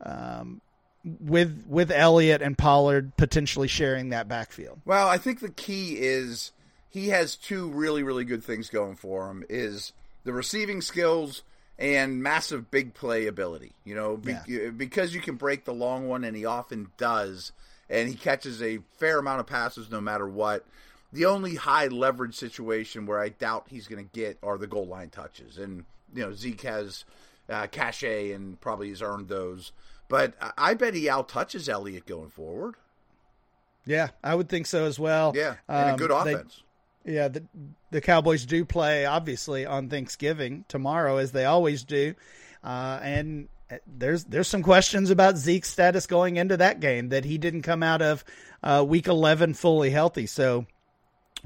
Um, 0.00 0.60
with 1.04 1.66
with 1.68 1.90
Elliott 1.90 2.42
and 2.42 2.56
Pollard 2.56 3.16
potentially 3.16 3.68
sharing 3.68 4.10
that 4.10 4.26
backfield. 4.28 4.80
Well, 4.84 5.06
I 5.08 5.18
think 5.18 5.40
the 5.40 5.50
key 5.50 5.96
is 5.98 6.52
he 6.88 7.08
has 7.08 7.36
two 7.36 7.68
really, 7.70 8.02
really 8.02 8.24
good 8.24 8.42
things 8.42 8.70
going 8.70 8.96
for 8.96 9.30
him: 9.30 9.44
is 9.48 9.92
the 10.24 10.32
receiving 10.32 10.80
skills 10.80 11.42
and 11.78 12.22
massive 12.22 12.70
big 12.70 12.94
play 12.94 13.26
ability. 13.26 13.72
You 13.84 13.94
know, 13.94 14.16
be, 14.16 14.70
because 14.70 15.14
you 15.14 15.20
can 15.20 15.36
break 15.36 15.64
the 15.64 15.74
long 15.74 16.08
one, 16.08 16.24
and 16.24 16.36
he 16.36 16.46
often 16.46 16.88
does, 16.96 17.52
and 17.90 18.08
he 18.08 18.14
catches 18.14 18.62
a 18.62 18.78
fair 18.98 19.18
amount 19.18 19.40
of 19.40 19.46
passes 19.46 19.90
no 19.90 20.00
matter 20.00 20.26
what. 20.26 20.64
The 21.14 21.26
only 21.26 21.54
high 21.54 21.86
leverage 21.86 22.34
situation 22.34 23.06
where 23.06 23.20
I 23.20 23.28
doubt 23.30 23.66
he's 23.70 23.86
going 23.86 24.04
to 24.04 24.10
get 24.12 24.36
are 24.42 24.58
the 24.58 24.66
goal 24.66 24.86
line 24.86 25.10
touches, 25.10 25.58
and 25.58 25.84
you 26.14 26.22
know 26.22 26.32
Zeke 26.32 26.62
has 26.62 27.04
uh, 27.48 27.66
cachet 27.68 28.32
and 28.32 28.60
probably 28.60 28.88
has 28.90 29.00
earned 29.00 29.28
those. 29.28 29.72
But 30.08 30.34
I- 30.58 30.74
bet 30.74 30.92
he 30.94 31.08
out 31.08 31.28
touches 31.28 31.68
Elliott 31.68 32.04
going 32.06 32.28
forward. 32.30 32.74
Yeah, 33.86 34.08
I 34.22 34.34
would 34.34 34.48
think 34.48 34.66
so 34.66 34.84
as 34.86 34.98
well. 34.98 35.32
Yeah, 35.34 35.54
and 35.68 35.88
Um, 35.90 35.94
a 35.94 35.98
good 35.98 36.10
they- 36.10 36.32
offense. 36.34 36.62
yeah, 37.04 37.28
the 37.28 37.44
the 37.90 38.00
Cowboys 38.00 38.44
do 38.44 38.64
play 38.64 39.06
obviously 39.06 39.64
on 39.64 39.88
Thanksgiving 39.88 40.64
tomorrow, 40.68 41.18
as 41.18 41.32
they 41.32 41.44
always 41.44 41.84
do, 41.84 42.14
uh, 42.64 42.98
and 43.02 43.48
there's 43.86 44.24
there's 44.24 44.48
some 44.48 44.62
questions 44.62 45.10
about 45.10 45.36
Zeke's 45.36 45.70
status 45.70 46.06
going 46.06 46.36
into 46.38 46.56
that 46.56 46.80
game 46.80 47.10
that 47.10 47.24
he 47.24 47.38
didn't 47.38 47.62
come 47.62 47.82
out 47.82 48.02
of 48.02 48.24
uh, 48.62 48.84
Week 48.86 49.06
11 49.06 49.54
fully 49.54 49.90
healthy, 49.90 50.26
so 50.26 50.66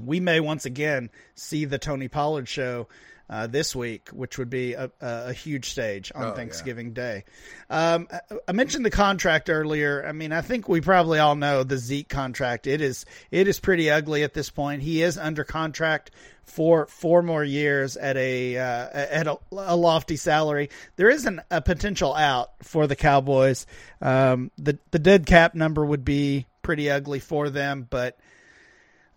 we 0.03 0.19
may 0.19 0.39
once 0.39 0.65
again 0.65 1.09
see 1.35 1.65
the 1.65 1.77
Tony 1.77 2.07
Pollard 2.07 2.47
show. 2.47 2.87
Uh, 3.31 3.45
this 3.45 3.75
week, 3.75 4.09
which 4.09 4.39
would 4.39 4.49
be 4.49 4.73
a, 4.73 4.89
a, 5.01 5.31
huge 5.31 5.69
stage 5.69 6.11
on 6.15 6.23
Oh, 6.23 6.27
yeah. 6.29 6.33
Thanksgiving 6.33 6.93
Day. 6.93 7.25
Um, 7.69 8.07
I, 8.11 8.21
I 8.47 8.51
mentioned 8.53 8.83
the 8.83 8.89
contract 8.89 9.51
earlier. 9.51 10.03
I 10.03 10.13
mean, 10.13 10.31
I 10.31 10.41
think 10.41 10.67
we 10.67 10.81
probably 10.81 11.19
all 11.19 11.35
know 11.35 11.61
the 11.61 11.77
Zeke 11.77 12.09
contract. 12.09 12.65
It 12.65 12.81
is 12.81 13.05
it 13.29 13.47
is 13.47 13.59
pretty 13.59 13.91
ugly 13.91 14.23
at 14.23 14.33
this 14.33 14.49
point. 14.49 14.81
He 14.81 15.03
is 15.03 15.15
under 15.15 15.43
contract 15.43 16.09
for 16.49 16.87
four 16.87 17.21
more 17.21 17.43
years 17.43 17.95
at 17.97 18.17
a 18.17 18.57
uh, 18.57 18.87
at 18.93 19.27
a, 19.27 19.37
a 19.51 19.75
lofty 19.75 20.15
salary. 20.15 20.69
There 20.95 21.09
isn't 21.09 21.39
a 21.51 21.61
potential 21.61 22.15
out 22.15 22.51
for 22.63 22.87
the 22.87 22.95
Cowboys. 22.95 23.67
Um, 24.01 24.49
the 24.57 24.79
the 24.89 24.99
dead 24.99 25.27
cap 25.27 25.53
number 25.53 25.85
would 25.85 26.03
be 26.03 26.47
pretty 26.63 26.89
ugly 26.89 27.19
for 27.19 27.49
them, 27.49 27.87
but. 27.89 28.17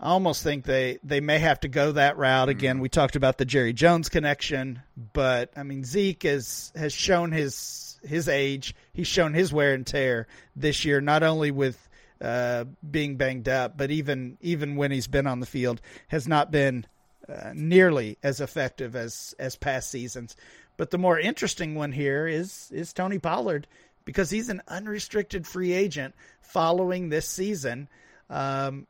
I 0.02 0.08
almost 0.08 0.42
think 0.42 0.64
they, 0.64 0.98
they 1.04 1.20
may 1.20 1.38
have 1.38 1.60
to 1.60 1.68
go 1.68 1.92
that 1.92 2.18
route 2.18 2.48
again. 2.48 2.80
We 2.80 2.88
talked 2.88 3.14
about 3.14 3.38
the 3.38 3.44
Jerry 3.44 3.72
Jones 3.72 4.08
connection, 4.08 4.82
but 5.12 5.52
I 5.56 5.62
mean 5.62 5.84
Zeke 5.84 6.24
is 6.24 6.72
has 6.74 6.92
shown 6.92 7.30
his 7.30 8.00
his 8.02 8.28
age. 8.28 8.74
He's 8.92 9.06
shown 9.06 9.32
his 9.32 9.52
wear 9.52 9.74
and 9.74 9.86
tear 9.86 10.26
this 10.56 10.84
year, 10.84 11.00
not 11.00 11.22
only 11.22 11.52
with 11.52 11.88
uh, 12.20 12.64
being 12.90 13.16
banged 13.16 13.48
up, 13.48 13.78
but 13.78 13.92
even 13.92 14.38
even 14.40 14.74
when 14.74 14.90
he's 14.90 15.06
been 15.06 15.28
on 15.28 15.38
the 15.38 15.46
field, 15.46 15.80
has 16.08 16.26
not 16.26 16.50
been 16.50 16.84
uh, 17.28 17.52
nearly 17.54 18.18
as 18.24 18.40
effective 18.40 18.96
as 18.96 19.36
as 19.38 19.54
past 19.54 19.88
seasons. 19.88 20.34
But 20.76 20.90
the 20.90 20.98
more 20.98 21.16
interesting 21.16 21.76
one 21.76 21.92
here 21.92 22.26
is 22.26 22.72
is 22.72 22.92
Tony 22.92 23.20
Pollard 23.20 23.68
because 24.04 24.30
he's 24.30 24.48
an 24.48 24.62
unrestricted 24.66 25.46
free 25.46 25.72
agent 25.72 26.16
following 26.40 27.08
this 27.08 27.28
season. 27.28 27.88
Um, 28.28 28.88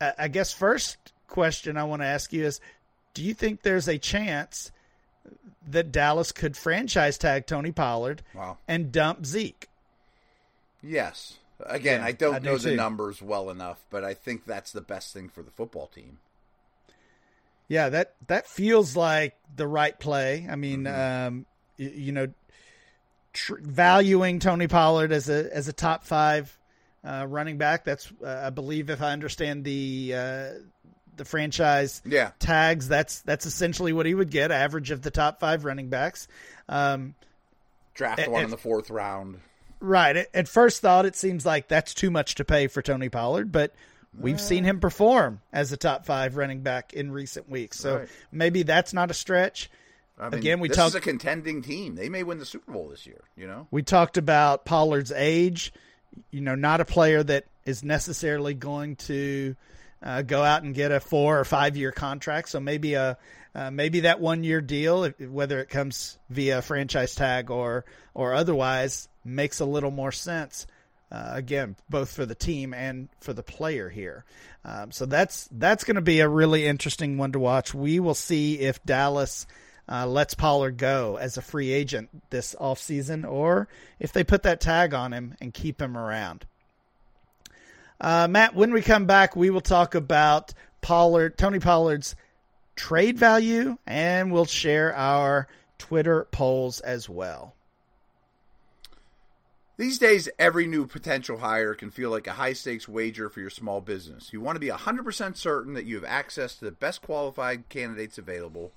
I 0.00 0.12
I 0.18 0.28
guess 0.28 0.52
first 0.52 0.96
question 1.28 1.76
I 1.76 1.84
want 1.84 2.02
to 2.02 2.06
ask 2.06 2.32
you 2.32 2.44
is 2.44 2.60
do 3.14 3.22
you 3.22 3.34
think 3.34 3.62
there's 3.62 3.88
a 3.88 3.98
chance 3.98 4.70
that 5.68 5.90
Dallas 5.92 6.32
could 6.32 6.56
franchise 6.56 7.16
tag 7.16 7.46
Tony 7.46 7.72
Pollard 7.72 8.22
Wow. 8.34 8.58
and 8.68 8.92
dump 8.92 9.24
Zeke? 9.24 9.68
Yes. 10.82 11.38
Again, 11.64 12.00
Yeah, 12.00 12.06
I 12.06 12.12
don't 12.12 12.34
I 12.34 12.38
do 12.40 12.44
know 12.46 12.58
the 12.58 12.70
too. 12.70 12.76
numbers 12.76 13.22
well 13.22 13.48
enough, 13.48 13.84
but 13.88 14.04
I 14.04 14.12
think 14.14 14.44
that's 14.44 14.72
the 14.72 14.80
best 14.80 15.12
thing 15.14 15.28
for 15.28 15.42
the 15.42 15.50
football 15.52 15.86
team. 15.86 16.18
Yeah, 17.68 17.88
that 17.88 18.14
that 18.26 18.46
feels 18.46 18.94
like 18.96 19.36
the 19.56 19.66
right 19.66 19.98
play. 19.98 20.46
I 20.50 20.56
mean, 20.56 20.84
Mm-hmm. 20.84 21.26
um, 21.28 21.46
y- 21.78 21.92
you 21.94 22.12
know, 22.12 22.26
tr- 23.32 23.54
valuing 23.60 24.38
Tony 24.40 24.66
Pollard 24.68 25.12
as 25.12 25.30
a 25.30 25.48
as 25.54 25.66
a 25.68 25.72
top 25.72 26.04
five 26.04 26.58
uh, 27.04 27.26
running 27.28 27.58
back. 27.58 27.84
That's 27.84 28.10
uh, 28.24 28.42
I 28.46 28.50
believe 28.50 28.90
if 28.90 29.02
I 29.02 29.12
understand 29.12 29.64
the 29.64 30.14
uh, 30.16 30.48
the 31.16 31.24
franchise 31.24 32.02
Yeah. 32.04 32.30
tags. 32.38 32.88
That's 32.88 33.20
that's 33.22 33.46
essentially 33.46 33.92
what 33.92 34.06
he 34.06 34.14
would 34.14 34.30
get, 34.30 34.50
average 34.50 34.90
of 34.90 35.02
the 35.02 35.10
top 35.10 35.40
five 35.40 35.64
running 35.64 35.88
backs. 35.88 36.26
Um, 36.68 37.14
Draft 37.94 38.20
And- 38.20 38.32
one 38.32 38.40
and- 38.42 38.46
in 38.46 38.50
the 38.50 38.58
fourth 38.58 38.90
round. 38.90 39.40
right. 39.80 40.16
At, 40.16 40.28
at 40.34 40.48
first 40.48 40.80
thought, 40.82 41.06
it 41.06 41.14
seems 41.14 41.46
like 41.46 41.68
that's 41.68 41.94
too 41.94 42.10
much 42.10 42.34
to 42.36 42.44
pay 42.44 42.66
for 42.66 42.82
Tony 42.82 43.08
Pollard, 43.08 43.52
but 43.52 43.72
we've 44.18 44.40
seen 44.40 44.64
him 44.64 44.80
perform 44.80 45.40
as 45.52 45.70
a 45.72 45.76
top 45.76 46.04
five 46.06 46.36
running 46.36 46.62
back 46.62 46.92
in 46.94 47.12
recent 47.12 47.48
weeks. 47.48 47.78
So 47.78 47.98
Right. 47.98 48.08
maybe 48.32 48.62
that's 48.64 48.92
not 48.92 49.10
a 49.10 49.14
stretch. 49.14 49.70
I 50.18 50.28
mean, 50.30 50.38
Again, 50.38 50.60
we 50.60 50.68
this 50.68 50.76
talked- 50.76 50.90
is 50.90 50.94
a 50.96 51.00
contending 51.00 51.62
team. 51.62 51.94
They 51.96 52.08
may 52.08 52.22
win 52.24 52.38
the 52.38 52.44
Super 52.46 52.72
Bowl 52.72 52.88
this 52.88 53.06
year. 53.06 53.20
You 53.36 53.46
know. 53.46 53.66
We 53.70 53.82
talked 53.82 54.16
about 54.16 54.64
Pollard's 54.64 55.12
age. 55.12 55.72
You 56.30 56.40
know, 56.40 56.54
not 56.54 56.80
a 56.80 56.84
player 56.84 57.22
that 57.22 57.44
is 57.64 57.82
necessarily 57.82 58.54
going 58.54 58.96
to 58.96 59.56
uh, 60.02 60.22
go 60.22 60.42
out 60.42 60.62
and 60.62 60.74
get 60.74 60.92
a 60.92 61.00
four 61.00 61.38
or 61.38 61.44
five 61.44 61.76
year 61.76 61.92
contract. 61.92 62.50
So 62.50 62.60
maybe 62.60 62.94
a 62.94 63.18
uh, 63.54 63.70
maybe 63.70 64.00
that 64.00 64.20
one 64.20 64.42
year 64.42 64.60
deal, 64.60 65.08
whether 65.08 65.60
it 65.60 65.68
comes 65.68 66.18
via 66.28 66.60
franchise 66.60 67.14
tag 67.14 67.50
or 67.50 67.84
or 68.12 68.34
otherwise, 68.34 69.08
makes 69.24 69.60
a 69.60 69.64
little 69.64 69.90
more 69.90 70.12
sense. 70.12 70.66
Uh, 71.10 71.30
again, 71.34 71.76
both 71.88 72.10
for 72.10 72.26
the 72.26 72.34
team 72.34 72.74
and 72.74 73.08
for 73.20 73.32
the 73.32 73.42
player 73.42 73.88
here. 73.88 74.24
Um, 74.64 74.90
so 74.90 75.06
that's 75.06 75.48
that's 75.52 75.84
going 75.84 75.94
to 75.94 76.02
be 76.02 76.20
a 76.20 76.28
really 76.28 76.66
interesting 76.66 77.16
one 77.16 77.32
to 77.32 77.38
watch. 77.38 77.72
We 77.72 78.00
will 78.00 78.14
see 78.14 78.58
if 78.58 78.82
Dallas 78.84 79.46
uh, 79.88 80.06
lets 80.06 80.34
Pollard 80.34 80.76
go 80.76 81.16
as 81.16 81.36
a 81.36 81.42
free 81.42 81.70
agent 81.70 82.08
this 82.30 82.54
offseason 82.60 83.28
or 83.30 83.68
if 83.98 84.12
they 84.12 84.24
put 84.24 84.42
that 84.44 84.60
tag 84.60 84.94
on 84.94 85.12
him 85.12 85.34
and 85.40 85.52
keep 85.52 85.80
him 85.80 85.96
around. 85.96 86.46
Uh, 88.00 88.26
Matt, 88.28 88.54
when 88.54 88.72
we 88.72 88.82
come 88.82 89.06
back, 89.06 89.36
we 89.36 89.50
will 89.50 89.60
talk 89.60 89.94
about 89.94 90.52
Pollard, 90.80 91.38
Tony 91.38 91.58
Pollard's 91.58 92.16
trade 92.76 93.18
value, 93.18 93.78
and 93.86 94.32
we'll 94.32 94.44
share 94.44 94.94
our 94.94 95.48
Twitter 95.78 96.26
polls 96.30 96.80
as 96.80 97.08
well. 97.08 97.54
These 99.76 99.98
days, 99.98 100.28
every 100.38 100.66
new 100.66 100.86
potential 100.86 101.38
hire 101.38 101.74
can 101.74 101.90
feel 101.90 102.10
like 102.10 102.28
a 102.28 102.34
high 102.34 102.52
stakes 102.52 102.86
wager 102.86 103.28
for 103.28 103.40
your 103.40 103.50
small 103.50 103.80
business. 103.80 104.32
You 104.32 104.40
want 104.40 104.54
to 104.54 104.60
be 104.60 104.68
100% 104.68 105.36
certain 105.36 105.74
that 105.74 105.84
you 105.84 105.96
have 105.96 106.04
access 106.04 106.54
to 106.56 106.64
the 106.64 106.70
best 106.70 107.02
qualified 107.02 107.68
candidates 107.68 108.16
available. 108.16 108.72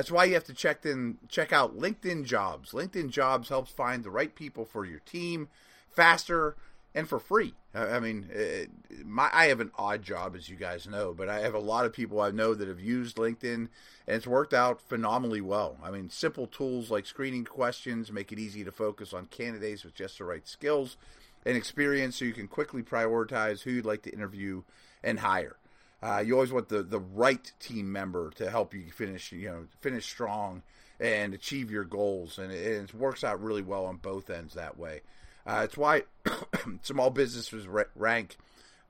That's 0.00 0.10
why 0.10 0.24
you 0.24 0.32
have 0.32 0.44
to 0.44 0.54
check 0.54 0.86
in 0.86 1.18
check 1.28 1.52
out 1.52 1.78
LinkedIn 1.78 2.24
Jobs. 2.24 2.70
LinkedIn 2.70 3.10
Jobs 3.10 3.50
helps 3.50 3.70
find 3.70 4.02
the 4.02 4.08
right 4.08 4.34
people 4.34 4.64
for 4.64 4.86
your 4.86 5.00
team 5.00 5.48
faster 5.90 6.56
and 6.94 7.06
for 7.06 7.18
free. 7.20 7.52
I 7.74 8.00
mean, 8.00 8.30
uh, 8.34 8.64
my 9.04 9.28
I 9.30 9.48
have 9.48 9.60
an 9.60 9.72
odd 9.76 10.02
job, 10.02 10.34
as 10.34 10.48
you 10.48 10.56
guys 10.56 10.86
know, 10.86 11.12
but 11.12 11.28
I 11.28 11.40
have 11.40 11.52
a 11.52 11.58
lot 11.58 11.84
of 11.84 11.92
people 11.92 12.18
I 12.18 12.30
know 12.30 12.54
that 12.54 12.66
have 12.66 12.80
used 12.80 13.18
LinkedIn, 13.18 13.52
and 13.52 13.68
it's 14.06 14.26
worked 14.26 14.54
out 14.54 14.80
phenomenally 14.80 15.42
well. 15.42 15.76
I 15.84 15.90
mean, 15.90 16.08
simple 16.08 16.46
tools 16.46 16.90
like 16.90 17.04
screening 17.04 17.44
questions 17.44 18.10
make 18.10 18.32
it 18.32 18.38
easy 18.38 18.64
to 18.64 18.72
focus 18.72 19.12
on 19.12 19.26
candidates 19.26 19.84
with 19.84 19.94
just 19.94 20.16
the 20.16 20.24
right 20.24 20.48
skills 20.48 20.96
and 21.44 21.58
experience, 21.58 22.16
so 22.16 22.24
you 22.24 22.32
can 22.32 22.48
quickly 22.48 22.82
prioritize 22.82 23.64
who 23.64 23.72
you'd 23.72 23.84
like 23.84 24.00
to 24.04 24.14
interview 24.14 24.62
and 25.04 25.20
hire. 25.20 25.56
Uh, 26.02 26.22
you 26.24 26.34
always 26.34 26.52
want 26.52 26.68
the, 26.68 26.82
the 26.82 26.98
right 26.98 27.52
team 27.60 27.92
member 27.92 28.30
to 28.30 28.50
help 28.50 28.72
you 28.72 28.90
finish, 28.90 29.32
you 29.32 29.48
know, 29.48 29.66
finish 29.80 30.06
strong 30.06 30.62
and 30.98 31.34
achieve 31.34 31.70
your 31.70 31.84
goals, 31.84 32.38
and 32.38 32.52
it, 32.52 32.66
it 32.66 32.94
works 32.94 33.22
out 33.24 33.42
really 33.42 33.62
well 33.62 33.84
on 33.84 33.96
both 33.96 34.30
ends 34.30 34.54
that 34.54 34.78
way. 34.78 35.00
Uh, 35.46 35.62
it's 35.64 35.76
why 35.76 36.04
small 36.82 37.10
businesses 37.10 37.66
rank 37.94 38.36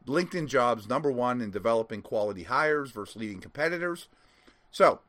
LinkedIn 0.06 0.48
jobs 0.48 0.88
number 0.88 1.10
one 1.10 1.40
in 1.40 1.50
developing 1.50 2.02
quality 2.02 2.44
hires 2.44 2.90
versus 2.90 3.16
leading 3.16 3.40
competitors. 3.40 4.08
So, 4.70 5.00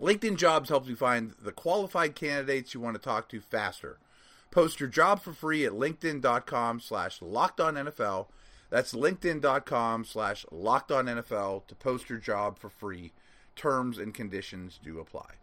LinkedIn 0.00 0.36
jobs 0.36 0.68
helps 0.68 0.88
you 0.88 0.96
find 0.96 1.34
the 1.40 1.52
qualified 1.52 2.14
candidates 2.14 2.74
you 2.74 2.80
want 2.80 2.96
to 2.96 3.02
talk 3.02 3.28
to 3.28 3.40
faster. 3.40 3.98
Post 4.50 4.80
your 4.80 4.88
job 4.88 5.20
for 5.20 5.32
free 5.32 5.64
at 5.64 5.72
linkedin.com 5.72 6.80
slash 6.80 7.20
lockedonnfl. 7.20 8.26
That's 8.70 8.92
linkedin.com 8.92 10.04
slash 10.04 10.44
lockedonnfl 10.52 11.66
to 11.66 11.74
post 11.74 12.10
your 12.10 12.18
job 12.18 12.58
for 12.58 12.68
free. 12.68 13.12
Terms 13.56 13.98
and 13.98 14.14
conditions 14.14 14.78
do 14.82 15.00
apply. 15.00 15.38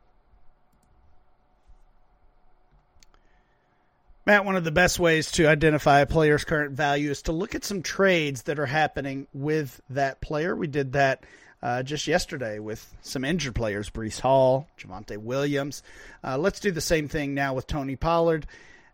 Matt, 4.26 4.44
one 4.44 4.56
of 4.56 4.64
the 4.64 4.72
best 4.72 4.98
ways 4.98 5.32
to 5.34 5.48
identify 5.48 6.00
a 6.00 6.08
player's 6.08 6.44
current 6.44 6.72
value 6.72 7.12
is 7.12 7.22
to 7.24 7.32
look 7.32 7.54
at 7.54 7.64
some 7.64 7.84
trades 7.84 8.44
that 8.44 8.58
are 8.58 8.66
happening 8.66 9.28
with 9.34 9.80
that 9.92 10.20
player. 10.20 10.56
We 10.56 10.66
did 10.66 10.94
that 10.94 11.24
uh, 11.62 11.84
just 11.84 12.08
yesterday 12.08 12.58
with 12.58 12.92
some 13.02 13.24
injured 13.24 13.54
players, 13.54 13.92
Breece 13.92 14.20
Hall, 14.20 14.68
Javonte 14.80 15.18
Williams. 15.18 15.84
Uh, 16.24 16.40
let's 16.40 16.60
do 16.60 16.72
the 16.72 16.82
same 16.82 17.08
thing 17.08 17.36
now 17.36 17.54
with 17.54 17.68
Tony 17.68 17.96
Pollard. 17.96 18.48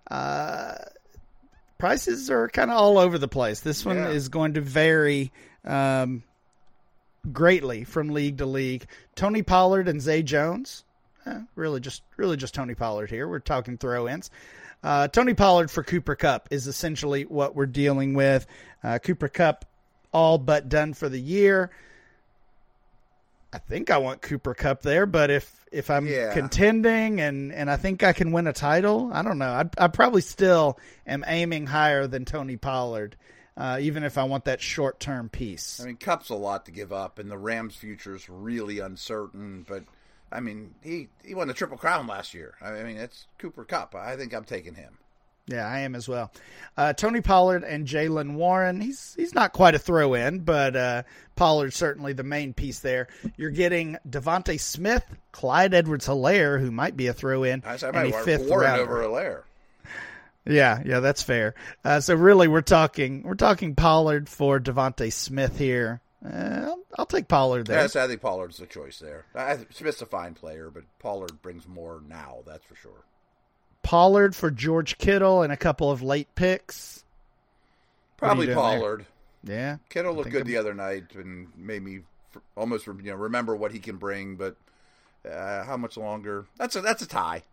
Uh, 0.09 0.60
prices 1.81 2.29
are 2.29 2.47
kind 2.47 2.69
of 2.69 2.77
all 2.77 2.99
over 2.99 3.17
the 3.17 3.27
place. 3.27 3.61
This 3.61 3.83
one 3.83 3.97
Yeah. 3.97 4.09
is 4.09 4.29
going 4.29 4.53
to 4.53 4.61
vary 4.61 5.31
um, 5.65 6.21
greatly 7.31 7.83
from 7.83 8.09
league 8.09 8.37
to 8.37 8.45
league. 8.45 8.85
Tony 9.15 9.41
Pollard 9.41 9.87
and 9.87 9.99
Zay 9.99 10.21
Jones, 10.21 10.83
eh, 11.25 11.39
really 11.55 11.79
just 11.79 12.03
really 12.17 12.37
just 12.37 12.53
Tony 12.53 12.75
Pollard 12.75 13.09
here. 13.09 13.27
We're 13.27 13.39
talking 13.39 13.77
throw-ins. 13.77 14.29
Uh, 14.83 15.07
Tony 15.07 15.33
Pollard 15.33 15.69
for 15.71 15.83
Cooper 15.83 16.15
Kupp 16.15 16.47
is 16.51 16.67
essentially 16.67 17.23
what 17.23 17.55
we're 17.55 17.65
dealing 17.65 18.13
with. 18.13 18.45
Uh, 18.83 18.99
Cooper 18.99 19.27
Kupp 19.27 19.65
all 20.13 20.37
but 20.37 20.69
done 20.69 20.93
for 20.93 21.09
the 21.09 21.19
year. 21.19 21.71
I 23.53 23.57
think 23.57 23.89
I 23.89 23.97
want 23.97 24.21
Cooper 24.21 24.53
Kupp 24.53 24.81
there, 24.81 25.05
but 25.05 25.29
if 25.29 25.65
if 25.71 25.89
I'm 25.89 26.07
Yeah. 26.07 26.33
contending 26.33 27.19
and 27.19 27.51
and 27.53 27.69
I 27.69 27.75
think 27.77 28.03
I 28.03 28.13
can 28.13 28.31
win 28.31 28.47
a 28.47 28.53
title, 28.53 29.09
I 29.13 29.21
don't 29.21 29.37
know. 29.37 29.49
I 29.51 29.69
I 29.77 29.87
probably 29.87 30.21
still 30.21 30.79
am 31.05 31.23
aiming 31.27 31.67
higher 31.67 32.07
than 32.07 32.23
Tony 32.25 32.55
Pollard, 32.57 33.17
uh, 33.57 33.77
even 33.81 34.03
if 34.03 34.17
I 34.17 34.23
want 34.23 34.45
that 34.45 34.61
short 34.61 34.99
term 34.99 35.27
piece. 35.29 35.81
I 35.81 35.85
mean, 35.85 35.97
Kupp's 35.97 36.29
a 36.29 36.35
lot 36.35 36.65
to 36.65 36.71
give 36.71 36.93
up, 36.93 37.19
and 37.19 37.29
the 37.29 37.37
Rams' 37.37 37.75
future 37.75 38.15
is 38.15 38.29
really 38.29 38.79
uncertain. 38.79 39.65
But 39.67 39.83
I 40.31 40.39
mean, 40.39 40.75
he 40.81 41.09
he 41.23 41.35
won 41.35 41.49
the 41.49 41.53
Triple 41.53 41.77
Crown 41.77 42.07
last 42.07 42.33
year. 42.33 42.55
I 42.61 42.83
mean, 42.83 42.97
it's 42.97 43.27
Cooper 43.37 43.65
Kupp. 43.65 43.95
I 43.95 44.15
think 44.15 44.33
I'm 44.33 44.45
taking 44.45 44.75
him. 44.75 44.97
Yeah, 45.51 45.67
I 45.67 45.79
am 45.79 45.95
as 45.95 46.07
well. 46.07 46.31
Uh, 46.77 46.93
Tony 46.93 47.21
Pollard 47.21 47.63
and 47.63 47.85
Jaylen 47.85 48.35
Warren. 48.35 48.79
He's 48.81 49.13
he's 49.15 49.35
not 49.35 49.53
quite 49.53 49.75
a 49.75 49.79
throw 49.79 50.13
in, 50.13 50.39
but 50.39 50.75
uh, 50.75 51.03
Pollard's 51.35 51.75
certainly 51.75 52.13
the 52.13 52.23
main 52.23 52.53
piece 52.53 52.79
there. 52.79 53.07
You're 53.37 53.51
getting 53.51 53.97
DeVonta 54.09 54.59
Smith, 54.59 55.03
Clyde 55.31 55.73
Edwards 55.73 56.07
Helaire, 56.07 56.59
who 56.59 56.71
might 56.71 56.95
be 56.95 57.07
a 57.07 57.13
throw 57.13 57.43
in, 57.43 57.63
I 57.65 57.75
said 57.77 57.95
I 57.95 58.03
might 58.03 58.15
a 58.15 58.23
fifth 58.23 58.47
Warren 58.47 58.65
rounder. 58.65 58.83
over 58.83 59.03
Helaire. 59.03 59.43
Yeah, 60.45 60.81
yeah, 60.83 61.01
that's 61.01 61.21
fair. 61.21 61.53
Uh, 61.85 61.99
so 61.99 62.15
really, 62.15 62.47
we're 62.47 62.61
talking 62.61 63.23
we're 63.23 63.35
talking 63.35 63.75
Pollard 63.75 64.27
for 64.27 64.59
DeVonta 64.59 65.11
Smith 65.13 65.57
here. 65.57 66.01
Uh, 66.25 66.61
I'll, 66.65 66.79
I'll 66.99 67.05
take 67.05 67.27
Pollard 67.27 67.67
there. 67.67 67.81
Yes, 67.81 67.95
I 67.95 68.07
think 68.07 68.21
Pollard's 68.21 68.57
the 68.57 68.65
choice 68.65 68.99
there. 68.99 69.25
I, 69.35 69.57
Smith's 69.71 70.01
a 70.01 70.05
fine 70.05 70.33
player, 70.33 70.69
but 70.71 70.83
Pollard 70.99 71.41
brings 71.41 71.67
more 71.67 72.01
now. 72.07 72.39
That's 72.45 72.63
for 72.65 72.75
sure. 72.75 73.03
Pollard 73.83 74.35
for 74.35 74.51
George 74.51 74.97
Kittle 74.97 75.41
and 75.41 75.51
a 75.51 75.57
couple 75.57 75.91
of 75.91 76.01
late 76.01 76.33
picks. 76.35 77.03
What 78.19 78.27
are 78.27 78.35
you 78.41 78.45
Probably 78.45 78.45
doing 78.47 78.57
there? 78.57 78.79
Pollard. 78.79 79.05
Yeah, 79.43 79.77
Kittle 79.89 80.13
looked 80.13 80.29
good 80.29 80.39
I'm- 80.43 80.47
the 80.47 80.57
other 80.57 80.73
night 80.73 81.15
and 81.15 81.47
made 81.57 81.81
me 81.83 82.01
almost 82.55 82.85
you 82.87 82.93
know 82.93 83.15
remember 83.15 83.55
what 83.55 83.71
he 83.71 83.79
can 83.79 83.97
bring. 83.97 84.35
But 84.35 84.55
uh, 85.29 85.63
how 85.63 85.77
much 85.77 85.97
longer? 85.97 86.45
That's 86.57 86.75
a 86.75 86.81
that's 86.81 87.01
a 87.01 87.07
tie. 87.07 87.43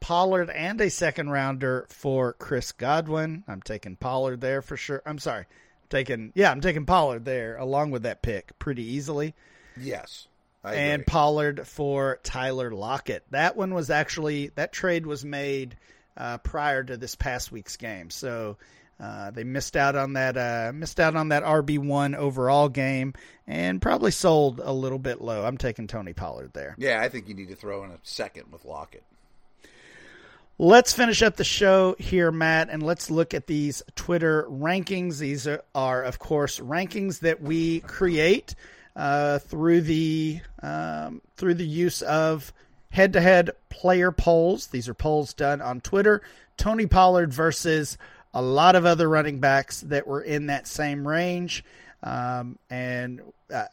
Pollard 0.00 0.48
and 0.50 0.80
a 0.80 0.90
second 0.90 1.30
rounder 1.30 1.84
for 1.88 2.32
Chris 2.34 2.70
Godwin. 2.72 3.42
I'm 3.48 3.60
taking 3.62 3.96
Pollard 3.96 4.40
there 4.40 4.62
for 4.62 4.76
sure. 4.76 5.02
I'm 5.04 5.18
sorry. 5.18 5.46
taking 5.90 6.32
yeah, 6.36 6.50
I'm 6.52 6.60
taking 6.60 6.86
Pollard 6.86 7.24
there 7.24 7.56
along 7.56 7.90
with 7.90 8.02
that 8.04 8.22
pick 8.22 8.56
pretty 8.60 8.84
easily. 8.84 9.34
Yes, 9.76 10.27
and. 10.64 11.06
Pollard 11.06 11.66
for 11.66 12.18
Tyler 12.22 12.70
Lockett. 12.70 13.24
That 13.30 13.56
one 13.56 13.74
was 13.74 13.90
actually 13.90 14.48
that 14.56 14.72
trade 14.72 15.06
was 15.06 15.24
made 15.24 15.76
uh, 16.16 16.38
prior 16.38 16.82
to 16.84 16.96
this 16.96 17.14
past 17.14 17.52
week's 17.52 17.76
game, 17.76 18.10
so 18.10 18.56
uh, 19.00 19.30
they 19.30 19.44
missed 19.44 19.76
out 19.76 19.94
on 19.94 20.14
that 20.14 20.36
uh, 20.36 20.72
missed 20.74 20.98
out 20.98 21.14
on 21.14 21.28
that 21.28 21.44
RB 21.44 21.78
one 21.78 22.14
overall 22.14 22.68
game 22.68 23.14
and 23.46 23.80
probably 23.80 24.10
sold 24.10 24.60
a 24.62 24.72
little 24.72 24.98
bit 24.98 25.20
low. 25.20 25.44
I'm 25.44 25.58
taking 25.58 25.86
Tony 25.86 26.12
Pollard 26.12 26.52
there. 26.52 26.74
yeah, 26.78 27.00
I 27.00 27.08
think 27.08 27.28
you 27.28 27.34
need 27.34 27.48
to 27.48 27.56
throw 27.56 27.84
in 27.84 27.90
a 27.90 27.98
second 28.02 28.50
with 28.50 28.64
Lockett. 28.64 29.04
Let's 30.60 30.92
finish 30.92 31.22
up 31.22 31.36
the 31.36 31.44
show 31.44 31.94
here, 32.00 32.32
Matt, 32.32 32.68
and 32.68 32.82
let's 32.82 33.12
look 33.12 33.32
at 33.32 33.46
these 33.46 33.80
Twitter 33.94 34.44
rankings. 34.50 35.18
These 35.18 35.46
are, 35.46 35.62
are 35.72 36.02
of 36.02 36.18
course, 36.18 36.58
rankings 36.58 37.20
that 37.20 37.40
we 37.40 37.78
create 37.80 38.56
uh, 38.98 39.38
through 39.38 39.80
the 39.80 40.40
um, 40.62 41.22
through 41.36 41.54
the 41.54 41.66
use 41.66 42.02
of 42.02 42.52
head-to-head 42.90 43.52
player 43.70 44.12
polls. 44.12 44.66
These 44.66 44.88
are 44.88 44.94
polls 44.94 45.32
done 45.32 45.62
on 45.62 45.80
Twitter. 45.80 46.20
Tony 46.56 46.86
Pollard 46.86 47.32
versus 47.32 47.96
a 48.34 48.42
lot 48.42 48.74
of 48.74 48.84
other 48.84 49.08
running 49.08 49.38
backs 49.40 49.80
that 49.82 50.06
were 50.06 50.20
in 50.20 50.46
that 50.46 50.66
same 50.66 51.06
range. 51.06 51.64
Um, 52.02 52.58
and 52.68 53.22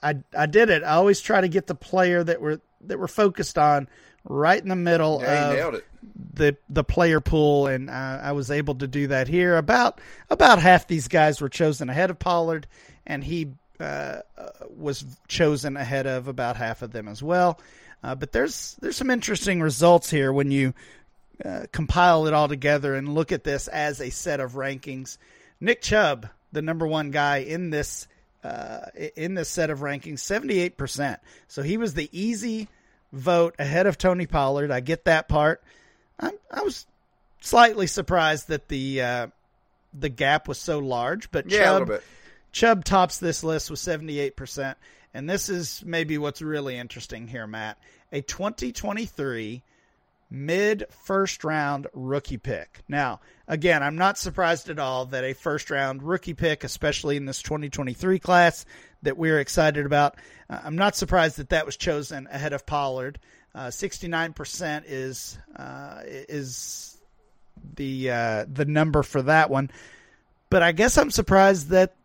I, 0.01 0.15
I 0.35 0.45
did 0.45 0.69
it. 0.69 0.83
I 0.83 0.91
always 0.91 1.21
try 1.21 1.41
to 1.41 1.47
get 1.47 1.67
the 1.67 1.75
player 1.75 2.23
that 2.23 2.41
we're 2.41 2.59
that 2.81 2.99
we're 2.99 3.07
focused 3.07 3.57
on 3.57 3.87
right 4.23 4.61
in 4.61 4.69
the 4.69 4.75
middle 4.75 5.21
Yeah, 5.21 5.67
of 5.67 5.83
the 6.33 6.57
the 6.69 6.83
player 6.83 7.19
pool, 7.19 7.67
and 7.67 7.89
I, 7.89 8.19
I 8.25 8.31
was 8.33 8.51
able 8.51 8.75
to 8.75 8.87
do 8.87 9.07
that 9.07 9.27
here. 9.27 9.57
About 9.57 9.99
about 10.29 10.59
half 10.59 10.87
these 10.87 11.07
guys 11.07 11.41
were 11.41 11.49
chosen 11.49 11.89
ahead 11.89 12.09
of 12.09 12.19
Pollard, 12.19 12.67
and 13.05 13.23
he 13.23 13.49
uh, 13.79 13.83
uh, 14.37 14.49
was 14.75 15.05
chosen 15.27 15.77
ahead 15.77 16.07
of 16.07 16.27
about 16.27 16.55
half 16.55 16.81
of 16.81 16.91
them 16.91 17.07
as 17.07 17.21
well. 17.21 17.59
Uh, 18.03 18.15
but 18.15 18.31
there's 18.31 18.75
there's 18.81 18.95
some 18.95 19.09
interesting 19.09 19.61
results 19.61 20.09
here 20.09 20.31
when 20.31 20.51
you 20.51 20.73
uh, 21.43 21.65
compile 21.71 22.27
it 22.27 22.33
all 22.33 22.47
together 22.47 22.95
and 22.95 23.13
look 23.13 23.31
at 23.31 23.43
this 23.43 23.67
as 23.67 23.99
a 23.99 24.09
set 24.09 24.39
of 24.39 24.53
rankings. 24.53 25.17
Nick 25.59 25.81
Chubb, 25.81 26.27
the 26.51 26.61
number 26.61 26.85
one 26.85 27.11
guy 27.11 27.37
in 27.37 27.69
this 27.69 28.07
uh, 28.43 28.85
in 29.15 29.33
this 29.33 29.49
set 29.49 29.69
of 29.69 29.79
rankings, 29.79 30.19
seventy 30.19 30.59
eight 30.59 30.77
percent. 30.77 31.19
So 31.47 31.63
he 31.63 31.77
was 31.77 31.93
the 31.93 32.09
easy 32.11 32.67
vote 33.11 33.55
ahead 33.57 33.87
of 33.87 33.97
Tony 33.97 34.27
Pollard. 34.27 34.71
I 34.71 34.81
get 34.81 35.05
that 35.05 35.27
part. 35.27 35.63
I, 36.19 36.31
I 36.51 36.61
was 36.61 36.85
slightly 37.41 37.87
surprised 37.87 38.49
that 38.49 38.67
the 38.67 39.01
uh, 39.01 39.27
the 39.93 40.09
gap 40.09 40.47
was 40.47 40.57
so 40.57 40.79
large, 40.79 41.31
but 41.31 41.49
Yeah, 41.49 41.57
a 41.57 41.63
Chubb 41.63 41.73
little 41.73 41.87
bit. 41.95 42.03
Chubb 42.55 42.85
tops 42.85 43.17
this 43.17 43.43
list 43.43 43.69
with 43.69 43.81
78%. 43.81 44.75
And 45.13 45.29
this 45.29 45.49
is 45.49 45.83
maybe 45.85 46.17
what's 46.17 46.41
really 46.41 46.77
interesting 46.77 47.27
here, 47.27 47.45
Matt. 47.45 47.77
A 48.13 48.21
2023 48.21 49.61
mid 50.31 50.85
first 51.03 51.43
round 51.43 51.87
rookie 51.93 52.37
pick. 52.37 52.81
Now, 52.87 53.19
again, 53.45 53.83
I'm 53.83 53.97
not 53.97 54.17
surprised 54.17 54.69
at 54.69 54.79
all 54.79 55.05
that 55.07 55.25
a 55.25 55.33
first 55.33 55.69
round 55.69 56.01
rookie 56.01 56.33
pick, 56.33 56.63
especially 56.63 57.17
in 57.17 57.25
this 57.25 57.41
2023 57.41 58.19
class 58.19 58.65
that 59.01 59.17
we're 59.17 59.41
excited 59.41 59.85
about, 59.85 60.15
uh, 60.49 60.61
I'm 60.63 60.77
not 60.77 60.95
surprised 60.95 61.35
that 61.39 61.49
that 61.49 61.65
was 61.65 61.75
chosen 61.75 62.25
ahead 62.31 62.53
of 62.53 62.65
Pollard. 62.65 63.19
Uh, 63.53 63.67
69% 63.67 64.83
is 64.87 65.37
uh, 65.57 65.99
is 66.05 66.97
the 67.75 68.11
uh, 68.11 68.45
the 68.47 68.65
number 68.65 69.03
for 69.03 69.23
that 69.23 69.49
one. 69.49 69.69
But 70.49 70.63
I 70.63 70.71
guess 70.71 70.97
I'm 70.97 71.11
surprised 71.11 71.67
that 71.69 71.95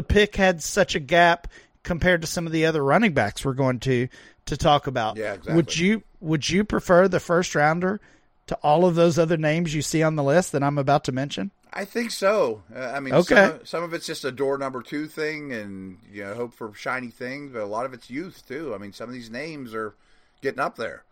the 0.00 0.14
pick 0.14 0.36
had 0.36 0.62
such 0.62 0.94
a 0.94 1.00
gap 1.00 1.46
compared 1.82 2.22
to 2.22 2.26
some 2.26 2.46
of 2.46 2.52
the 2.52 2.64
other 2.64 2.82
running 2.82 3.12
backs 3.12 3.44
we're 3.44 3.52
going 3.52 3.78
to 3.80 4.08
to 4.46 4.56
talk 4.56 4.86
about. 4.86 5.16
Yeah, 5.16 5.34
exactly. 5.34 5.54
Would 5.54 5.78
you 5.78 6.02
would 6.20 6.48
you 6.48 6.64
prefer 6.64 7.06
the 7.06 7.20
first 7.20 7.54
rounder 7.54 8.00
to 8.46 8.54
all 8.62 8.86
of 8.86 8.94
those 8.94 9.18
other 9.18 9.36
names 9.36 9.74
you 9.74 9.82
see 9.82 10.02
on 10.02 10.16
the 10.16 10.22
list 10.22 10.52
that 10.52 10.62
I'm 10.62 10.78
about 10.78 11.04
to 11.04 11.12
mention? 11.12 11.50
I 11.72 11.84
think 11.84 12.10
so. 12.10 12.62
Uh, 12.74 12.80
I 12.80 12.98
mean, 13.00 13.14
Okay. 13.14 13.34
some, 13.34 13.50
of, 13.60 13.68
some 13.68 13.82
of 13.84 13.94
it's 13.94 14.06
just 14.06 14.24
a 14.24 14.32
door 14.32 14.58
number 14.58 14.82
two 14.82 15.06
thing, 15.06 15.52
and 15.52 15.98
you 16.10 16.24
know, 16.24 16.34
hope 16.34 16.54
for 16.54 16.74
shiny 16.74 17.10
things. 17.10 17.52
But 17.52 17.60
a 17.62 17.66
lot 17.66 17.84
of 17.86 17.92
it's 17.92 18.10
youth 18.10 18.42
too. 18.48 18.74
I 18.74 18.78
mean, 18.78 18.92
some 18.92 19.08
of 19.08 19.14
these 19.14 19.30
names 19.30 19.74
are 19.74 19.94
getting 20.40 20.60
up 20.60 20.76
there. 20.76 21.04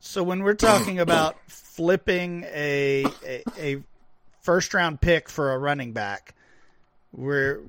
So 0.00 0.22
when 0.22 0.42
we're 0.44 0.54
talking 0.54 1.00
about 1.00 1.36
flipping 1.48 2.44
a, 2.44 3.04
a 3.26 3.42
a 3.58 3.82
first 4.42 4.72
round 4.74 5.00
pick 5.00 5.28
for 5.28 5.52
a 5.52 5.58
running 5.58 5.92
back, 5.92 6.33
we're 7.14 7.60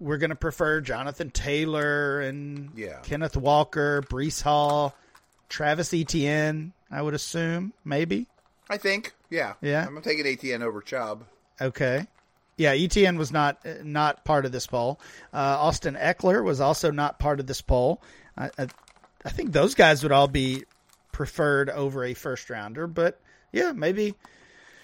we're 0.00 0.18
going 0.18 0.30
to 0.30 0.36
prefer 0.36 0.80
Jonathan 0.80 1.30
Taylor 1.30 2.20
and 2.20 2.70
Yeah. 2.74 2.98
Kenneth 3.02 3.36
Walker, 3.36 4.02
Breece 4.02 4.42
Hall, 4.42 4.94
Travis 5.48 5.94
Etienne. 5.94 6.72
I 6.90 7.00
would 7.02 7.14
assume 7.14 7.72
maybe. 7.84 8.26
I 8.68 8.76
think. 8.76 9.12
Yeah. 9.30 9.54
Yeah. 9.60 9.86
I'm 9.86 10.00
taking 10.02 10.26
Etienne 10.26 10.62
over 10.62 10.80
Chubb. 10.80 11.24
Okay. 11.60 12.06
Yeah, 12.56 12.70
Etienne 12.72 13.18
was 13.18 13.32
not 13.32 13.58
not 13.84 14.24
part 14.24 14.44
of 14.46 14.52
this 14.52 14.66
poll. 14.66 15.00
Uh, 15.32 15.36
Austin 15.38 15.94
Ekeler 15.96 16.42
was 16.44 16.60
also 16.60 16.90
not 16.90 17.18
part 17.18 17.40
of 17.40 17.46
this 17.46 17.60
poll. 17.60 18.00
I, 18.36 18.50
I, 18.58 18.66
I 19.24 19.30
think 19.30 19.52
those 19.52 19.74
guys 19.74 20.02
would 20.04 20.12
all 20.12 20.28
be 20.28 20.64
preferred 21.12 21.68
over 21.70 22.04
a 22.04 22.14
first 22.14 22.48
rounder, 22.50 22.86
but 22.86 23.20
yeah, 23.52 23.72
maybe. 23.72 24.14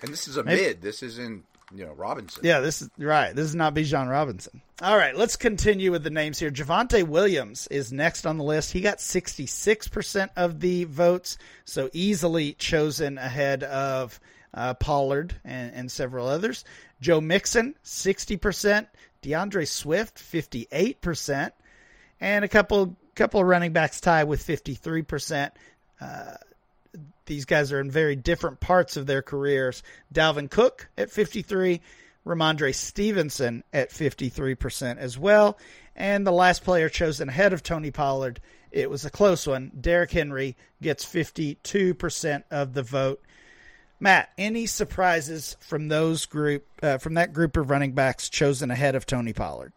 And 0.02 0.12
this 0.12 0.26
is 0.28 0.36
a 0.36 0.42
Maybe- 0.42 0.62
mid. 0.62 0.82
This 0.82 1.02
isn't 1.02 1.44
you 1.74 1.84
know 1.84 1.92
Robinson. 1.92 2.42
Yeah, 2.44 2.60
this 2.60 2.82
is 2.82 2.90
right. 2.98 3.34
This 3.34 3.46
is 3.46 3.54
not 3.54 3.74
Bijan 3.74 4.10
Robinson. 4.10 4.60
All 4.82 4.96
right, 4.96 5.16
let's 5.16 5.36
continue 5.36 5.90
with 5.90 6.04
the 6.04 6.10
names 6.10 6.38
here. 6.38 6.50
Javonte 6.50 7.02
Williams 7.04 7.66
is 7.68 7.92
next 7.92 8.26
on 8.26 8.38
the 8.38 8.44
list. 8.44 8.72
He 8.72 8.80
got 8.80 8.98
66% 8.98 10.30
of 10.36 10.60
the 10.60 10.84
votes, 10.84 11.36
so 11.64 11.90
easily 11.92 12.54
chosen 12.54 13.18
ahead 13.18 13.62
of 13.62 14.18
uh, 14.54 14.74
Pollard 14.74 15.34
and, 15.44 15.74
and 15.74 15.92
several 15.92 16.26
others. 16.26 16.64
Joe 17.00 17.20
Mixon, 17.20 17.74
60%. 17.84 18.86
D'Andre 19.22 19.64
Swift, 19.64 20.16
58%. 20.16 21.50
And 22.20 22.44
a 22.44 22.48
couple 22.48 22.96
couple 23.14 23.40
of 23.40 23.46
running 23.46 23.72
backs 23.72 24.00
tie 24.00 24.24
with 24.24 24.46
53%. 24.46 25.50
These 27.26 27.44
guys 27.44 27.72
are 27.72 27.80
in 27.80 27.90
very 27.90 28.16
different 28.16 28.60
parts 28.60 28.96
of 28.96 29.06
their 29.06 29.22
careers. 29.22 29.82
Dalvin 30.12 30.50
Cook 30.50 30.88
at 30.98 31.10
53, 31.10 31.80
Rhamondre 32.26 32.74
Stevenson 32.74 33.64
at 33.72 33.90
53% 33.90 34.98
as 34.98 35.18
well. 35.18 35.58
And 35.94 36.26
the 36.26 36.32
last 36.32 36.64
player 36.64 36.88
chosen 36.88 37.28
ahead 37.28 37.52
of 37.52 37.62
Tony 37.62 37.90
Pollard, 37.90 38.40
it 38.70 38.90
was 38.90 39.04
a 39.04 39.10
close 39.10 39.46
one. 39.46 39.70
Derrick 39.80 40.10
Henry 40.12 40.56
gets 40.80 41.04
52% 41.04 42.42
of 42.50 42.74
the 42.74 42.82
vote. 42.82 43.22
Matt, 44.00 44.30
any 44.38 44.64
surprises 44.64 45.56
from 45.60 45.88
those 45.88 46.24
group 46.24 46.66
uh, 46.82 46.96
from 46.96 47.14
that 47.14 47.34
group 47.34 47.58
of 47.58 47.68
running 47.68 47.92
backs 47.92 48.30
chosen 48.30 48.70
ahead 48.70 48.94
of 48.94 49.04
Tony 49.04 49.34
Pollard? 49.34 49.74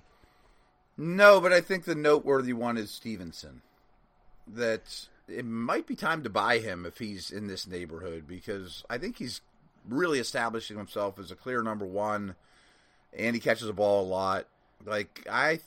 No, 0.95 1.41
but 1.41 1.51
I 1.51 1.59
think 1.59 1.83
the 1.83 1.95
noteworthy 1.95 2.53
one 2.53 2.77
is 2.77 2.89
Stevenson. 2.89 3.61
That 4.47 5.07
it 5.33 5.45
might 5.45 5.87
be 5.87 5.95
time 5.95 6.23
to 6.23 6.29
buy 6.29 6.59
him 6.59 6.85
if 6.85 6.97
he's 6.97 7.31
in 7.31 7.47
this 7.47 7.67
neighborhood 7.67 8.27
because 8.27 8.83
I 8.89 8.97
think 8.97 9.17
he's 9.17 9.41
really 9.87 10.19
establishing 10.19 10.77
himself 10.77 11.19
as 11.19 11.31
a 11.31 11.35
clear 11.35 11.61
number 11.61 11.85
one, 11.85 12.35
and 13.17 13.35
he 13.35 13.39
catches 13.39 13.67
the 13.67 13.73
ball 13.73 14.05
a 14.05 14.07
lot. 14.07 14.47
Like 14.85 15.27
I 15.29 15.59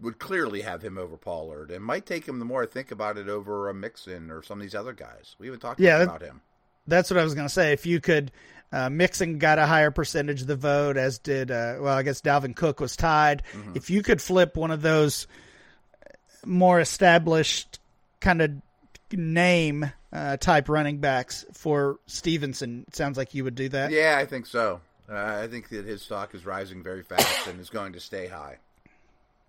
would 0.00 0.18
clearly 0.18 0.62
have 0.62 0.82
him 0.82 0.98
over 0.98 1.16
Pollard, 1.16 1.70
and 1.70 1.84
might 1.84 2.06
take 2.06 2.26
him 2.26 2.38
the 2.38 2.44
more 2.44 2.62
I 2.62 2.66
think 2.66 2.90
about 2.90 3.18
it 3.18 3.28
over 3.28 3.68
a 3.68 3.74
Mixon 3.74 4.30
or 4.30 4.42
some 4.42 4.58
of 4.58 4.62
these 4.62 4.74
other 4.74 4.92
guys. 4.92 5.36
We 5.38 5.46
haven't 5.46 5.60
talked 5.60 5.80
Yeah, 5.80 5.98
about 5.98 6.22
him. 6.22 6.40
That's 6.86 7.10
what 7.10 7.20
I 7.20 7.24
was 7.24 7.34
going 7.34 7.46
to 7.46 7.52
say. 7.52 7.72
If 7.72 7.86
you 7.86 8.00
could, 8.00 8.32
uh, 8.72 8.90
Mixon 8.90 9.38
got 9.38 9.58
a 9.58 9.66
higher 9.66 9.90
percentage 9.92 10.40
of 10.40 10.48
the 10.48 10.56
vote, 10.56 10.96
as 10.96 11.18
did, 11.18 11.50
uh, 11.50 11.76
well, 11.78 11.96
I 11.96 12.02
guess 12.02 12.20
Dalvin 12.20 12.56
Cook 12.56 12.80
was 12.80 12.96
tied. 12.96 13.44
If 13.74 13.88
you 13.90 14.02
could 14.02 14.20
flip 14.20 14.56
one 14.56 14.70
of 14.72 14.82
those 14.82 15.28
more 16.44 16.80
established 16.80 17.78
kind 18.20 18.42
of 18.42 18.50
name 19.12 19.90
uh, 20.12 20.36
type 20.36 20.68
running 20.68 20.98
backs 20.98 21.44
for 21.52 21.98
Stevenson, 22.06 22.84
it 22.88 22.96
sounds 22.96 23.16
like 23.16 23.34
you 23.34 23.44
would 23.44 23.54
do 23.54 23.68
that. 23.70 23.90
Yeah, 23.90 24.16
I 24.18 24.26
think 24.26 24.46
so. 24.46 24.80
Uh, 25.10 25.40
I 25.42 25.48
think 25.48 25.68
that 25.70 25.84
his 25.84 26.02
stock 26.02 26.34
is 26.34 26.46
rising 26.46 26.82
very 26.82 27.02
fast 27.02 27.46
and 27.46 27.60
is 27.60 27.70
going 27.70 27.92
to 27.94 28.00
stay 28.00 28.28
high. 28.28 28.58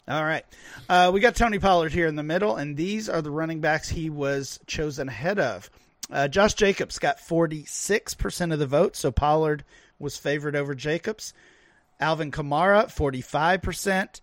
All 0.08 0.24
right. 0.24 0.46
Uh, 0.90 1.12
we 1.14 1.22
got 1.22 1.36
Tony 1.36 1.60
Pollard 1.60 1.94
here 1.94 2.08
in 2.08 2.16
the 2.16 2.24
middle, 2.24 2.58
and 2.58 2.76
these 2.76 3.08
are 3.08 3.22
the 3.22 3.32
running 3.32 3.62
backs 3.62 3.88
he 3.88 4.10
was 4.10 4.60
chosen 4.68 5.08
ahead 5.08 5.40
of. 5.40 5.70
Uh, 6.12 6.28
Josh 6.28 6.56
Jacobs 6.56 7.00
got 7.00 7.20
46% 7.20 8.52
of 8.52 8.60
the 8.60 8.68
vote, 8.68 8.98
so 8.98 9.12
Pollard 9.12 9.64
was 10.00 10.18
favored 10.18 10.56
over 10.56 10.76
Jacobs. 10.76 11.34
Alvin 12.00 12.32
Kamara, 12.32 12.88
45%. 12.88 14.20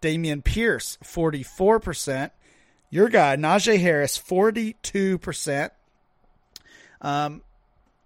Dameon 0.00 0.42
Pierce, 0.42 0.96
44%. 1.04 2.30
Your 2.90 3.08
guy, 3.08 3.36
Najee 3.36 3.80
Harris, 3.80 4.18
42%. 4.18 5.70
Um, 7.00 7.42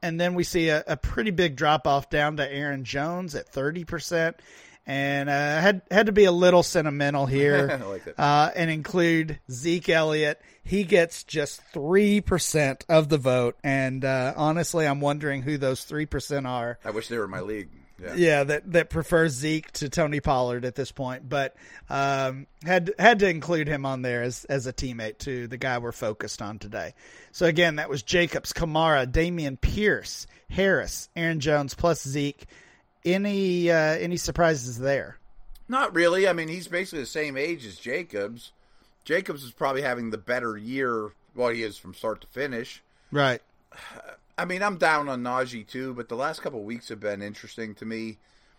and 0.03 0.21
then 0.21 0.35
we 0.35 0.45
see 0.45 0.69
a, 0.69 0.85
a 0.87 0.97
pretty 0.99 1.31
big 1.31 1.57
drop 1.57 1.87
off 1.87 2.11
down 2.11 2.37
to 2.37 2.53
Aaron 2.53 2.85
Jones 2.85 3.35
at 3.35 3.51
30%. 3.51 4.35
And 4.87 5.31
uh, 5.31 5.33
had 5.33 5.81
had 5.91 6.07
to 6.07 6.13
be 6.13 6.25
a 6.25 6.33
little 6.33 6.63
sentimental 6.63 7.25
here 7.25 7.81
like 7.89 8.03
uh, 8.19 8.51
and 8.55 8.71
include 8.71 9.41
Zeke 9.51 9.89
Elliott. 9.89 10.43
He 10.63 10.85
gets 10.85 11.25
just 11.25 11.63
3% 11.73 12.83
of 12.91 13.09
the 13.09 13.17
vote. 13.17 13.57
And 13.65 14.05
uh, 14.05 14.35
honestly, 14.37 14.87
I'm 14.87 15.01
wondering 15.01 15.41
who 15.41 15.57
those 15.57 15.87
3% 15.87 16.47
are. 16.47 16.79
I 16.85 16.91
wish 16.91 17.09
they 17.09 17.17
were 17.17 17.25
in 17.25 17.31
my 17.31 17.41
league. 17.41 17.71
Yeah. 18.03 18.15
Yeah, 18.17 18.45
that 18.45 18.73
that 18.73 18.91
prefers 18.91 19.33
Zeke 19.33 19.71
to 19.73 19.89
Tony 19.89 20.21
Pollard 20.21 20.65
at 20.65 20.75
this 20.75 20.91
point, 20.91 21.29
but 21.29 21.55
um, 21.89 22.47
had 22.65 22.93
had 22.99 23.21
to 23.21 23.29
include 23.29 23.69
him 23.69 23.87
on 23.87 24.03
there 24.03 24.23
as 24.23 24.45
as 24.47 24.67
a 24.67 24.73
teammate 24.73 25.19
too, 25.19 25.47
the 25.47 25.57
guy 25.57 25.79
we're 25.79 25.93
focused 25.93 26.43
on 26.43 26.59
today. 26.59 26.95
So 27.31 27.47
again, 27.47 27.77
that 27.77 27.89
was 27.89 28.03
Jacobs, 28.03 28.53
Kamara, 28.53 29.07
Dameon 29.07 29.61
Pierce, 29.61 30.27
Harris, 30.51 31.09
Aaron 31.15 31.39
Jones 31.39 31.75
plus 31.75 32.07
Zeke. 32.07 32.47
Any 33.05 33.71
uh, 33.71 33.77
any 33.77 34.17
surprises 34.17 34.79
there? 34.79 35.19
Not 35.69 35.95
really. 35.95 36.27
I 36.27 36.33
mean, 36.33 36.49
he's 36.49 36.69
basically 36.69 37.01
the 37.01 37.07
same 37.07 37.37
age 37.37 37.65
as 37.65 37.77
Jacobs. 37.77 38.53
Jacobs 39.05 39.45
is 39.45 39.53
probably 39.53 39.83
having 39.83 40.11
the 40.11 40.19
better 40.19 40.57
year. 40.57 41.13
Well, 41.35 41.51
he 41.51 41.63
is 41.63 41.79
from 41.79 41.95
start 41.95 42.23
to 42.23 42.27
finish. 42.27 42.83
Right. 43.13 43.41
I 44.37 44.45
mean, 44.45 44.63
I'm 44.63 44.77
down 44.79 45.09
on 45.09 45.23
Najee 45.23 45.67
too, 45.67 45.95
but 45.95 46.09
the 46.09 46.17
last 46.17 46.43
couple 46.43 46.59
of 46.61 46.65
weeks 46.65 46.89
have 46.89 47.01
been 47.01 47.23
interesting 47.23 47.75
to 47.77 47.85
me. 47.85 48.19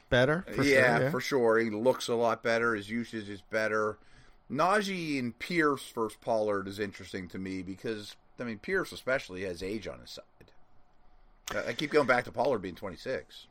better. 0.10 0.46
For 0.56 0.64
yeah, 0.64 0.98
sure, 0.98 1.04
yeah, 1.06 1.10
for 1.12 1.22
sure. 1.22 1.58
He 1.60 1.70
looks 1.70 2.08
a 2.08 2.16
lot 2.16 2.44
better. 2.44 2.76
His 2.76 2.90
usage 2.90 3.30
is 3.30 3.42
better. 3.42 3.98
Najee 4.52 5.18
and 5.20 5.38
Pierce 5.38 5.90
versus 5.94 6.18
Pollard 6.22 6.68
is 6.68 6.80
interesting 6.80 7.28
to 7.30 7.40
me 7.40 7.62
because 7.64 8.16
I 8.40 8.44
mean 8.44 8.60
Pierce 8.60 8.92
especially 8.92 9.44
has 9.44 9.64
age 9.64 9.88
on 9.88 10.00
his 10.00 10.12
side. 10.12 11.64
I 11.68 11.74
keep 11.74 11.92
going 11.92 12.08
back 12.08 12.24
to 12.26 12.32
Pollard 12.32 12.60
being 12.60 12.76
26. 12.76 13.48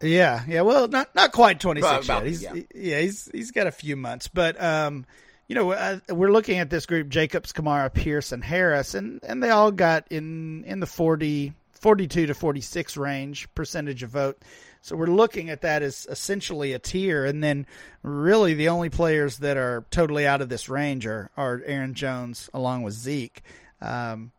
Yeah, 0.00 0.44
yeah. 0.46 0.60
Well, 0.60 0.88
not 0.88 1.14
not 1.14 1.32
quite 1.32 1.58
26 1.58 1.86
About- 1.90 2.04
about- 2.04 2.22
yet. 2.22 2.28
He's 2.28 2.42
yeah. 2.42 2.52
yeah. 2.74 3.00
he's 3.00 3.28
he's 3.32 3.50
got 3.50 3.66
a 3.66 3.72
few 3.72 3.96
months, 3.96 4.28
but 4.28 4.60
um, 4.62 5.06
you 5.48 5.54
know, 5.54 5.72
uh, 5.72 5.98
we're 6.10 6.30
looking 6.30 6.58
at 6.58 6.70
this 6.70 6.86
group: 6.86 7.08
Jacobs, 7.08 7.52
Kamara, 7.52 7.92
Pierce, 7.92 8.32
and 8.32 8.44
Harris, 8.44 8.94
and 8.94 9.20
and 9.24 9.42
they 9.42 9.50
all 9.50 9.72
got 9.72 10.06
in 10.10 10.62
in 10.64 10.80
the 10.80 10.86
40, 10.86 11.54
42 11.72 12.26
to 12.26 12.34
46 12.34 12.96
range 12.96 13.48
percentage 13.54 14.02
of 14.02 14.10
vote. 14.10 14.38
So 14.80 14.94
we're 14.94 15.06
looking 15.06 15.50
at 15.50 15.62
that 15.62 15.82
as 15.82 16.06
essentially 16.08 16.72
a 16.72 16.78
tier, 16.78 17.24
and 17.24 17.42
then 17.42 17.66
really 18.02 18.54
the 18.54 18.68
only 18.68 18.90
players 18.90 19.38
that 19.38 19.56
are 19.56 19.84
totally 19.90 20.26
out 20.26 20.40
of 20.40 20.48
this 20.48 20.68
range 20.68 21.06
are 21.06 21.30
are 21.36 21.62
Aaron 21.66 21.94
Jones 21.94 22.48
along 22.54 22.82
with 22.84 22.94
Zeke. 22.94 23.42
Um, 23.80 24.32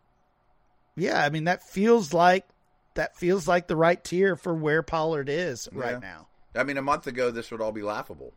yeah, 0.96 1.24
I 1.24 1.30
mean 1.30 1.46
that 1.46 1.64
feels 1.64 2.14
like 2.14 2.46
that 2.94 3.16
feels 3.18 3.48
like 3.48 3.68
the 3.68 3.76
right 3.76 4.02
tier 4.04 4.36
for 4.36 4.54
where 4.54 4.82
Pollard 4.84 5.30
is 5.30 5.68
right 5.72 5.94
Yeah. 5.94 6.00
now. 6.00 6.28
I 6.56 6.64
mean, 6.64 6.78
a 6.78 6.82
month 6.82 7.08
ago 7.08 7.32
this 7.32 7.52
would 7.52 7.62
all 7.62 7.72
be 7.72 7.82
laughable. 7.84 8.34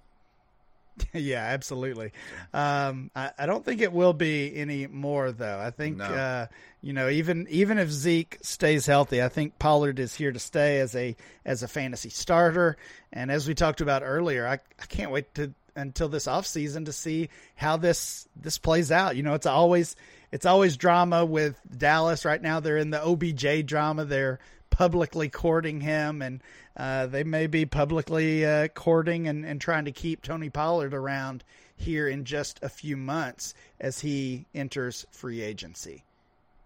yeah, 1.13 1.39
absolutely. 1.43 2.13
Um, 2.53 3.11
I, 3.17 3.31
I 3.39 3.47
don't 3.47 3.65
think 3.65 3.81
it 3.81 3.93
will 3.93 4.13
be 4.13 4.55
any 4.57 4.87
more 4.87 5.33
though. 5.33 5.59
I 5.59 5.71
think 5.71 5.97
No. 5.99 6.05
uh, 6.05 6.47
you 6.81 6.93
know 6.93 7.09
even 7.09 7.47
even 7.51 7.79
if 7.79 7.91
Zeke 7.91 8.39
stays 8.43 8.87
healthy, 8.87 9.23
I 9.23 9.29
think 9.29 9.59
Pollard 9.59 9.99
is 9.99 10.15
here 10.15 10.33
to 10.33 10.39
stay 10.39 10.81
as 10.81 10.95
a 10.95 11.17
as 11.45 11.63
a 11.63 11.69
fantasy 11.69 12.11
starter. 12.11 12.77
And 13.13 13.31
as 13.31 13.47
we 13.49 13.55
talked 13.55 13.81
about 13.81 14.03
earlier, 14.05 14.47
I, 14.47 14.55
I 14.55 14.87
can't 14.89 15.11
wait 15.11 15.35
to 15.37 15.53
until 15.75 16.09
this 16.09 16.27
offseason 16.27 16.85
to 16.85 16.93
see 16.93 17.31
how 17.55 17.77
this 17.79 18.29
this 18.37 18.59
plays 18.59 18.93
out. 18.93 19.17
You 19.17 19.23
know, 19.23 19.35
it's 19.35 19.47
always 19.47 19.97
it's 20.31 20.47
always 20.47 20.77
drama 20.77 21.25
with 21.25 21.59
Dallas 21.77 22.25
right 22.25 22.41
now. 22.41 22.61
They're 22.61 22.77
in 22.79 22.91
the 22.91 23.03
OBJ 23.03 23.67
drama. 23.67 24.05
They're 24.05 24.39
publicly 24.73 25.29
courting 25.29 25.81
him, 25.81 26.21
and 26.21 26.43
uh, 26.77 27.07
they 27.07 27.23
may 27.23 27.47
be 27.47 27.65
publicly 27.65 28.45
uh, 28.45 28.67
courting 28.69 29.29
and, 29.29 29.45
and 29.47 29.61
trying 29.61 29.85
to 29.85 29.93
keep 29.93 30.23
Tony 30.23 30.51
Pollard 30.51 30.95
around 30.95 31.45
here 31.77 32.09
in 32.09 32.25
just 32.25 32.59
a 32.63 32.69
few 32.69 32.97
months 32.97 33.55
as 33.79 34.01
he 34.01 34.47
enters 34.55 35.07
free 35.11 35.41
agency. 35.41 36.03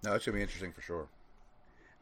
No, 0.03 0.15
it's 0.15 0.25
gonna 0.25 0.37
be 0.37 0.43
interesting 0.43 0.73
for 0.73 0.81
sure. 0.81 1.09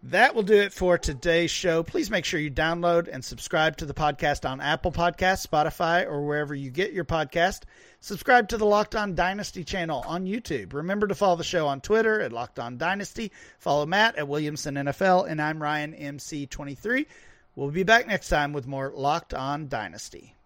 That 0.09 0.35
will 0.35 0.43
do 0.43 0.61
it 0.61 0.75
for 0.75 0.99
today's 0.99 1.51
show. 1.51 1.83
Please 1.83 2.11
make 2.11 2.27
sure 2.27 2.39
you 2.39 2.51
download 2.51 3.09
and 3.11 3.25
subscribe 3.25 3.79
to 3.79 3.87
the 3.87 3.95
podcast 3.95 4.47
on 4.47 4.61
Apple 4.61 4.93
Podcasts, 4.93 5.47
Spotify, 5.47 6.05
or 6.05 6.27
wherever 6.27 6.55
you 6.55 6.71
get 6.71 6.93
your 6.93 7.07
podcast. 7.07 7.63
Subscribe 8.01 8.51
to 8.51 8.59
the 8.59 8.67
Locked 8.67 8.95
On 8.95 9.15
Dynasty 9.15 9.65
channel 9.65 10.05
on 10.07 10.27
YouTube. 10.27 10.75
Remember 10.75 11.07
to 11.07 11.15
follow 11.15 11.37
the 11.37 11.43
show 11.43 11.67
on 11.67 11.81
Twitter 11.81 12.21
at 12.21 12.35
Locked 12.35 12.59
On 12.59 12.77
Dynasty. 12.77 13.33
Follow 13.59 13.87
Matt 13.87 14.17
at 14.17 14.29
Williamson 14.29 14.75
NFL, 14.75 15.27
and 15.27 15.41
I'm 15.41 15.63
Ryan 15.63 15.95
MC23. 15.95 17.07
We'll 17.57 17.71
be 17.71 17.83
back 17.83 18.07
next 18.07 18.29
time 18.29 18.53
with 18.53 18.67
more 18.67 18.93
Locked 18.95 19.33
On 19.33 19.69
Dynasty. 19.69 20.37